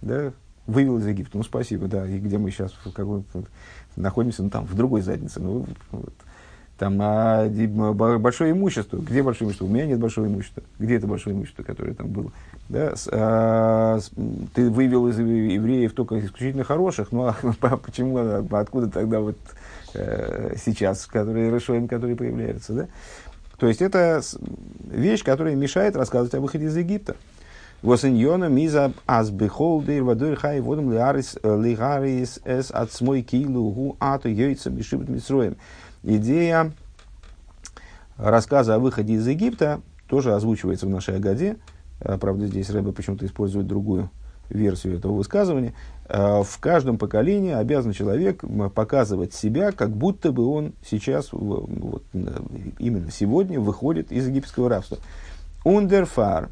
да, 0.00 0.32
вывел 0.66 0.98
из 0.98 1.06
Египта, 1.06 1.36
ну, 1.36 1.42
спасибо, 1.42 1.88
да, 1.88 2.08
и 2.08 2.18
где 2.18 2.38
мы 2.38 2.50
сейчас 2.50 2.72
в 2.72 2.90
какой, 2.90 3.22
находимся, 3.96 4.42
ну, 4.42 4.48
там, 4.48 4.64
в 4.64 4.74
другой 4.74 5.02
заднице, 5.02 5.40
ну, 5.40 5.66
вот, 5.90 6.14
там 6.78 6.98
а, 7.00 7.48
большое 8.18 8.50
имущество. 8.50 8.96
Где 8.96 9.22
большое 9.22 9.46
имущество? 9.46 9.66
У 9.66 9.68
меня 9.68 9.86
нет 9.86 10.00
большого 10.00 10.26
имущества. 10.26 10.64
Где 10.80 10.96
это 10.96 11.06
большое 11.06 11.36
имущество, 11.36 11.62
которое 11.62 11.94
там 11.94 12.08
было? 12.08 12.32
Да? 12.68 12.96
С, 12.96 13.08
а, 13.12 14.00
с, 14.00 14.10
ты 14.54 14.68
вывел 14.70 15.06
из 15.06 15.16
евреев 15.16 15.92
только 15.92 16.18
исключительно 16.18 16.64
хороших, 16.64 17.12
ну 17.12 17.26
а 17.26 17.36
почему, 17.76 18.18
а, 18.18 18.44
откуда 18.50 18.90
тогда 18.90 19.20
вот 19.20 19.36
э, 19.94 20.56
сейчас, 20.62 21.06
которые 21.06 21.50
решаем, 21.50 21.88
которые 21.88 22.16
появляются, 22.16 22.72
да? 22.72 22.88
То 23.58 23.68
есть 23.68 23.80
это 23.80 24.20
вещь, 24.90 25.24
которая 25.24 25.54
мешает 25.54 25.96
рассказывать 25.96 26.34
о 26.34 26.40
выходе 26.40 26.66
из 26.66 26.76
Египта. 26.76 27.16
Восеньона 27.82 28.46
миза 28.46 28.92
азбихолдер 29.06 30.02
вадур 30.02 30.36
хай 30.36 30.60
водом 30.60 30.90
лиарис 30.90 31.36
лигарис 31.42 32.40
эс 32.44 32.70
от 32.70 32.92
смой 32.92 33.22
килу 33.22 33.70
гу 33.70 33.96
ату 34.00 34.28
йойца 34.28 34.70
бешибет 34.70 35.08
митсроем. 35.08 35.56
Идея 36.02 36.72
рассказа 38.16 38.76
о 38.76 38.78
выходе 38.78 39.14
из 39.14 39.26
Египта 39.26 39.80
тоже 40.08 40.34
озвучивается 40.34 40.86
в 40.86 40.90
нашей 40.90 41.16
Агаде. 41.16 41.56
Э, 42.00 42.16
правда, 42.18 42.46
здесь 42.46 42.70
Рэбе 42.70 42.92
почему-то 42.92 43.26
использует 43.26 43.66
другую 43.66 44.10
версию 44.54 44.98
этого 44.98 45.12
высказывания. 45.12 45.74
Э, 46.08 46.42
в 46.42 46.58
каждом 46.58 46.98
поколении 46.98 47.52
обязан 47.52 47.92
человек 47.92 48.42
показывать 48.74 49.34
себя, 49.34 49.72
как 49.72 49.90
будто 49.90 50.32
бы 50.32 50.46
он 50.46 50.72
сейчас, 50.88 51.28
вот, 51.32 52.02
именно 52.12 53.10
сегодня, 53.10 53.60
выходит 53.60 54.12
из 54.12 54.28
египетского 54.28 54.68
рабства. 54.68 54.98
Ундерфар. 55.64 56.50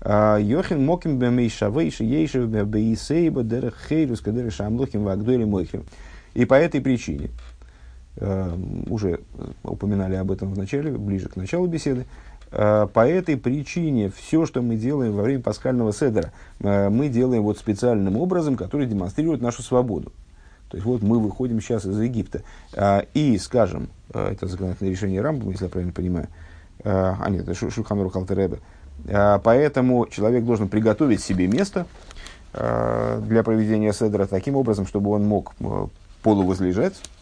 Э, 0.00 0.38
Йохин 0.40 0.84
моким 0.84 1.18
бемейшавейши 1.18 2.04
ейшев 2.04 2.48
бейсейба 2.48 3.42
дерех 3.42 3.76
хейлюс 3.88 4.20
кадереш 4.20 4.60
амлохим 4.60 5.04
вагдуэли 5.04 5.44
мойхим. 5.44 5.84
И 6.34 6.44
по 6.44 6.54
этой 6.54 6.80
причине 6.80 7.30
Э, 8.16 8.54
уже 8.88 9.20
упоминали 9.62 10.16
об 10.16 10.30
этом 10.30 10.52
в 10.52 10.58
начале, 10.58 10.90
ближе 10.90 11.28
к 11.28 11.36
началу 11.36 11.66
беседы. 11.66 12.06
Э, 12.52 12.88
по 12.92 13.06
этой 13.06 13.36
причине 13.36 14.10
все, 14.10 14.46
что 14.46 14.62
мы 14.62 14.76
делаем 14.76 15.14
во 15.14 15.22
время 15.22 15.42
пасхального 15.42 15.92
седера, 15.92 16.32
э, 16.60 16.88
мы 16.88 17.08
делаем 17.08 17.42
вот 17.42 17.58
специальным 17.58 18.16
образом, 18.16 18.56
который 18.56 18.86
демонстрирует 18.86 19.40
нашу 19.40 19.62
свободу. 19.62 20.12
То 20.68 20.76
есть 20.76 20.86
вот 20.86 21.02
мы 21.02 21.18
выходим 21.18 21.60
сейчас 21.60 21.84
из 21.84 21.98
Египта. 21.98 22.42
И 23.12 23.36
скажем, 23.38 23.88
это 24.14 24.46
законодательное 24.46 24.92
решение 24.92 25.20
Рамбова, 25.20 25.50
если 25.50 25.64
я 25.64 25.68
правильно 25.68 25.92
понимаю, 25.92 26.28
а 26.84 27.28
нет, 27.28 27.48
это 27.48 27.70
Шухамеру 27.72 28.08
Халтеребе, 28.08 28.60
поэтому 29.04 30.06
человек 30.06 30.44
должен 30.44 30.68
приготовить 30.68 31.22
себе 31.22 31.48
место 31.48 31.86
для 32.52 33.42
проведения 33.44 33.92
седра 33.92 34.26
таким 34.26 34.54
образом, 34.54 34.86
чтобы 34.86 35.10
он 35.10 35.26
мог 35.26 35.56
полувозлежать, 36.22 36.94
Э, 36.94 37.19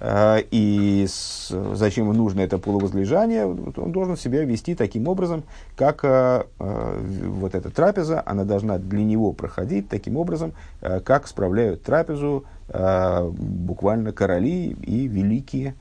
и 0.00 1.06
с, 1.08 1.52
зачем 1.74 2.04
ему 2.04 2.12
нужно 2.12 2.40
это 2.40 2.58
полувозлежание, 2.58 3.46
он 3.46 3.92
должен 3.92 4.16
себя 4.16 4.44
вести 4.44 4.76
таким 4.76 5.08
образом, 5.08 5.42
как 5.76 6.04
э, 6.04 6.44
э, 6.60 7.00
вот 7.26 7.54
эта 7.56 7.70
трапеза, 7.70 8.22
она 8.24 8.44
должна 8.44 8.78
для 8.78 9.02
него 9.02 9.32
проходить 9.32 9.88
таким 9.88 10.16
образом, 10.16 10.52
э, 10.82 11.00
как 11.00 11.26
справляют 11.26 11.82
трапезу 11.82 12.44
э, 12.68 13.28
буквально 13.28 14.12
короли 14.12 14.76
и 14.82 15.08
великие, 15.08 15.74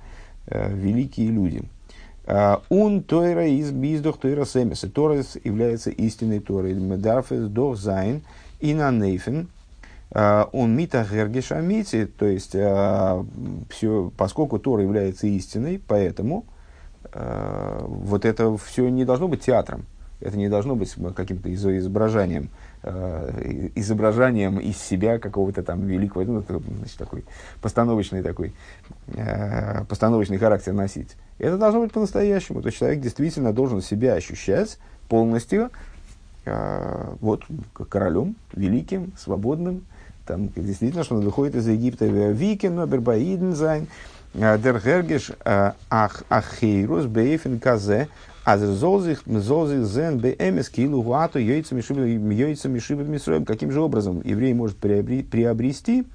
э, 0.47 0.73
великие 0.73 1.29
люди. 1.29 1.63
Он 2.67 3.03
тойра 3.03 3.47
из 3.47 3.71
биздох 3.71 4.19
тойра 4.19 4.43
семеса. 4.43 4.89
Торес 4.89 5.37
является 5.45 5.91
истинной 5.91 6.41
Торой. 6.41 6.73
Медарфес 6.73 7.47
дох 7.47 7.77
зайн 7.77 8.21
и 8.59 8.73
на 8.73 8.91
нейфен– 8.91 9.47
он 10.11 10.75
мита 10.75 11.05
гергешамити, 11.09 12.05
то 12.05 12.25
есть 12.25 12.55
а, 12.55 13.25
все, 13.69 14.11
поскольку 14.15 14.57
Тора 14.57 14.83
является 14.83 15.27
истиной, 15.27 15.81
поэтому 15.85 16.45
а, 17.11 17.83
вот 17.85 18.23
это 18.23 18.55
все 18.57 18.87
не 18.87 19.03
должно 19.03 19.27
быть 19.27 19.41
театром, 19.41 19.85
это 20.21 20.37
не 20.37 20.47
должно 20.47 20.75
быть 20.75 20.95
каким-то 21.13 21.53
изображением, 21.53 22.49
изображением 23.75 24.59
из 24.59 24.77
себя 24.77 25.19
какого-то 25.19 25.61
там 25.61 25.85
великого, 25.85 26.23
ну, 26.23 26.39
это, 26.39 26.59
значит, 26.59 26.97
такой 26.97 27.25
постановочный 27.61 28.23
такой, 28.23 28.53
постановочный 29.89 30.37
характер 30.37 30.73
носить. 30.73 31.17
Это 31.37 31.57
должно 31.57 31.81
быть 31.81 31.91
по-настоящему. 31.91 32.61
То 32.61 32.67
есть 32.67 32.79
человек 32.79 33.01
действительно 33.01 33.53
должен 33.53 33.81
себя 33.81 34.13
ощущать 34.13 34.79
полностью 35.07 35.69
вот, 36.45 37.43
королем, 37.89 38.35
великим, 38.53 39.11
свободным, 39.17 39.85
там 40.27 40.49
действительно, 40.49 41.03
что 41.03 41.15
он 41.15 41.21
выходит 41.21 41.55
из 41.55 41.67
Египта, 41.67 42.05
Викин, 42.05 42.75
Нобербаиден 42.75 43.55
зайн, 43.55 43.87
Дергергеш 44.33 45.31
Ахейрус 45.89 47.05
Бейфен 47.05 47.59
Казе, 47.59 48.09
а 48.43 48.57
золзих 48.57 49.23
золзих 49.25 49.85
зен 49.85 50.19
бэмс 50.19 50.69
килу 50.69 51.01
гуату 51.01 51.39
яйцами 51.39 51.81
шибы 51.81 53.03
мисроем. 53.03 53.45
Каким 53.45 53.71
же 53.71 53.81
образом 53.81 54.21
еврей 54.23 54.53
может 54.53 54.77
приобрести 54.77 56.05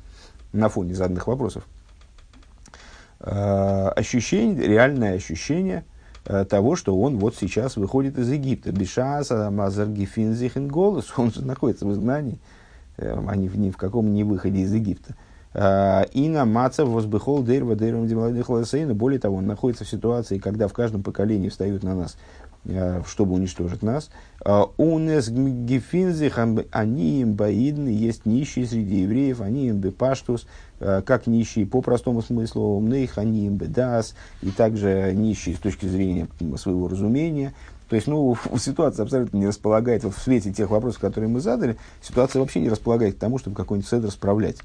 на 0.52 0.68
фоне 0.68 0.94
заданных 0.94 1.26
вопросов 1.26 1.66
ощущение, 3.18 4.66
реальное 4.66 5.14
ощущение 5.14 5.84
того, 6.48 6.76
что 6.76 6.98
он 6.98 7.18
вот 7.18 7.36
сейчас 7.36 7.76
выходит 7.76 8.18
из 8.18 8.30
Египта. 8.30 8.72
Бешаса, 8.72 9.50
Мазаргифинзихен 9.50 10.68
голос, 10.68 11.12
он 11.16 11.32
же 11.32 11.44
находится 11.44 11.86
в 11.86 11.92
изгнании, 11.92 12.38
а 12.96 13.36
не 13.36 13.48
в, 13.48 13.58
ни 13.58 13.70
в 13.70 13.76
каком 13.76 14.12
не 14.12 14.24
выходе 14.24 14.60
из 14.60 14.72
Египта. 14.72 15.14
И 15.54 16.28
на 16.30 16.46
Мацев 16.46 16.88
возбыхол 16.88 17.42
дейрва 17.42 17.76
дейрвам 17.76 18.06
демаладихласейна. 18.06 18.94
Более 18.94 19.20
того, 19.20 19.36
он 19.36 19.46
находится 19.46 19.84
в 19.84 19.88
ситуации, 19.88 20.38
когда 20.38 20.66
в 20.66 20.72
каждом 20.72 21.02
поколении 21.02 21.50
встают 21.50 21.82
на 21.82 21.94
нас, 21.94 22.16
э, 22.64 23.02
чтобы 23.06 23.34
уничтожить 23.34 23.82
нас. 23.82 24.08
Унес 24.78 25.28
гефинзих 25.28 26.38
они 26.70 27.20
им 27.20 27.34
баидны, 27.34 27.90
есть 27.90 28.24
нищие 28.24 28.66
среди 28.66 29.02
евреев, 29.02 29.42
они 29.42 29.68
им 29.68 29.76
бепаштус, 29.76 30.46
э, 30.80 31.02
как 31.04 31.26
нищие 31.26 31.66
по 31.66 31.82
простому 31.82 32.22
смыслу, 32.22 32.76
умных, 32.76 33.18
они 33.18 33.46
им 33.46 33.56
бедас, 33.56 34.14
и 34.40 34.50
также 34.50 35.12
нищие 35.14 35.54
с 35.54 35.58
точки 35.58 35.84
зрения 35.84 36.28
своего 36.56 36.88
разумения. 36.88 37.52
То 37.92 37.96
есть, 37.96 38.08
ну, 38.08 38.34
ситуация 38.56 39.02
абсолютно 39.02 39.36
не 39.36 39.46
располагает, 39.46 40.02
в 40.02 40.12
свете 40.12 40.50
тех 40.50 40.70
вопросов, 40.70 40.98
которые 41.02 41.28
мы 41.28 41.40
задали, 41.40 41.76
ситуация 42.00 42.40
вообще 42.40 42.60
не 42.60 42.70
располагает 42.70 43.16
к 43.16 43.18
тому, 43.18 43.36
чтобы 43.36 43.54
какой-нибудь 43.54 43.86
седр 43.86 44.10
справлять. 44.10 44.56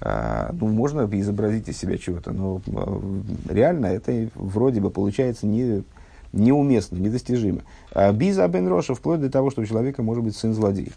А, 0.00 0.54
ну, 0.58 0.68
можно 0.68 1.06
изобразить 1.20 1.68
из 1.68 1.76
себя 1.76 1.98
чего-то, 1.98 2.32
но 2.32 2.62
а, 2.74 3.02
реально 3.50 3.86
это 3.88 4.30
вроде 4.34 4.80
бы 4.80 4.88
получается 4.88 5.46
не, 5.46 5.84
неуместно, 6.32 6.96
недостижимо. 6.96 7.60
А 7.90 8.10
Биза 8.10 8.48
Бен 8.48 8.66
Роша, 8.68 8.94
вплоть 8.94 9.20
до 9.20 9.28
того, 9.28 9.50
что 9.50 9.60
у 9.60 9.66
человека 9.66 10.02
может 10.02 10.24
быть 10.24 10.34
сын 10.34 10.54
злодей. 10.54 10.92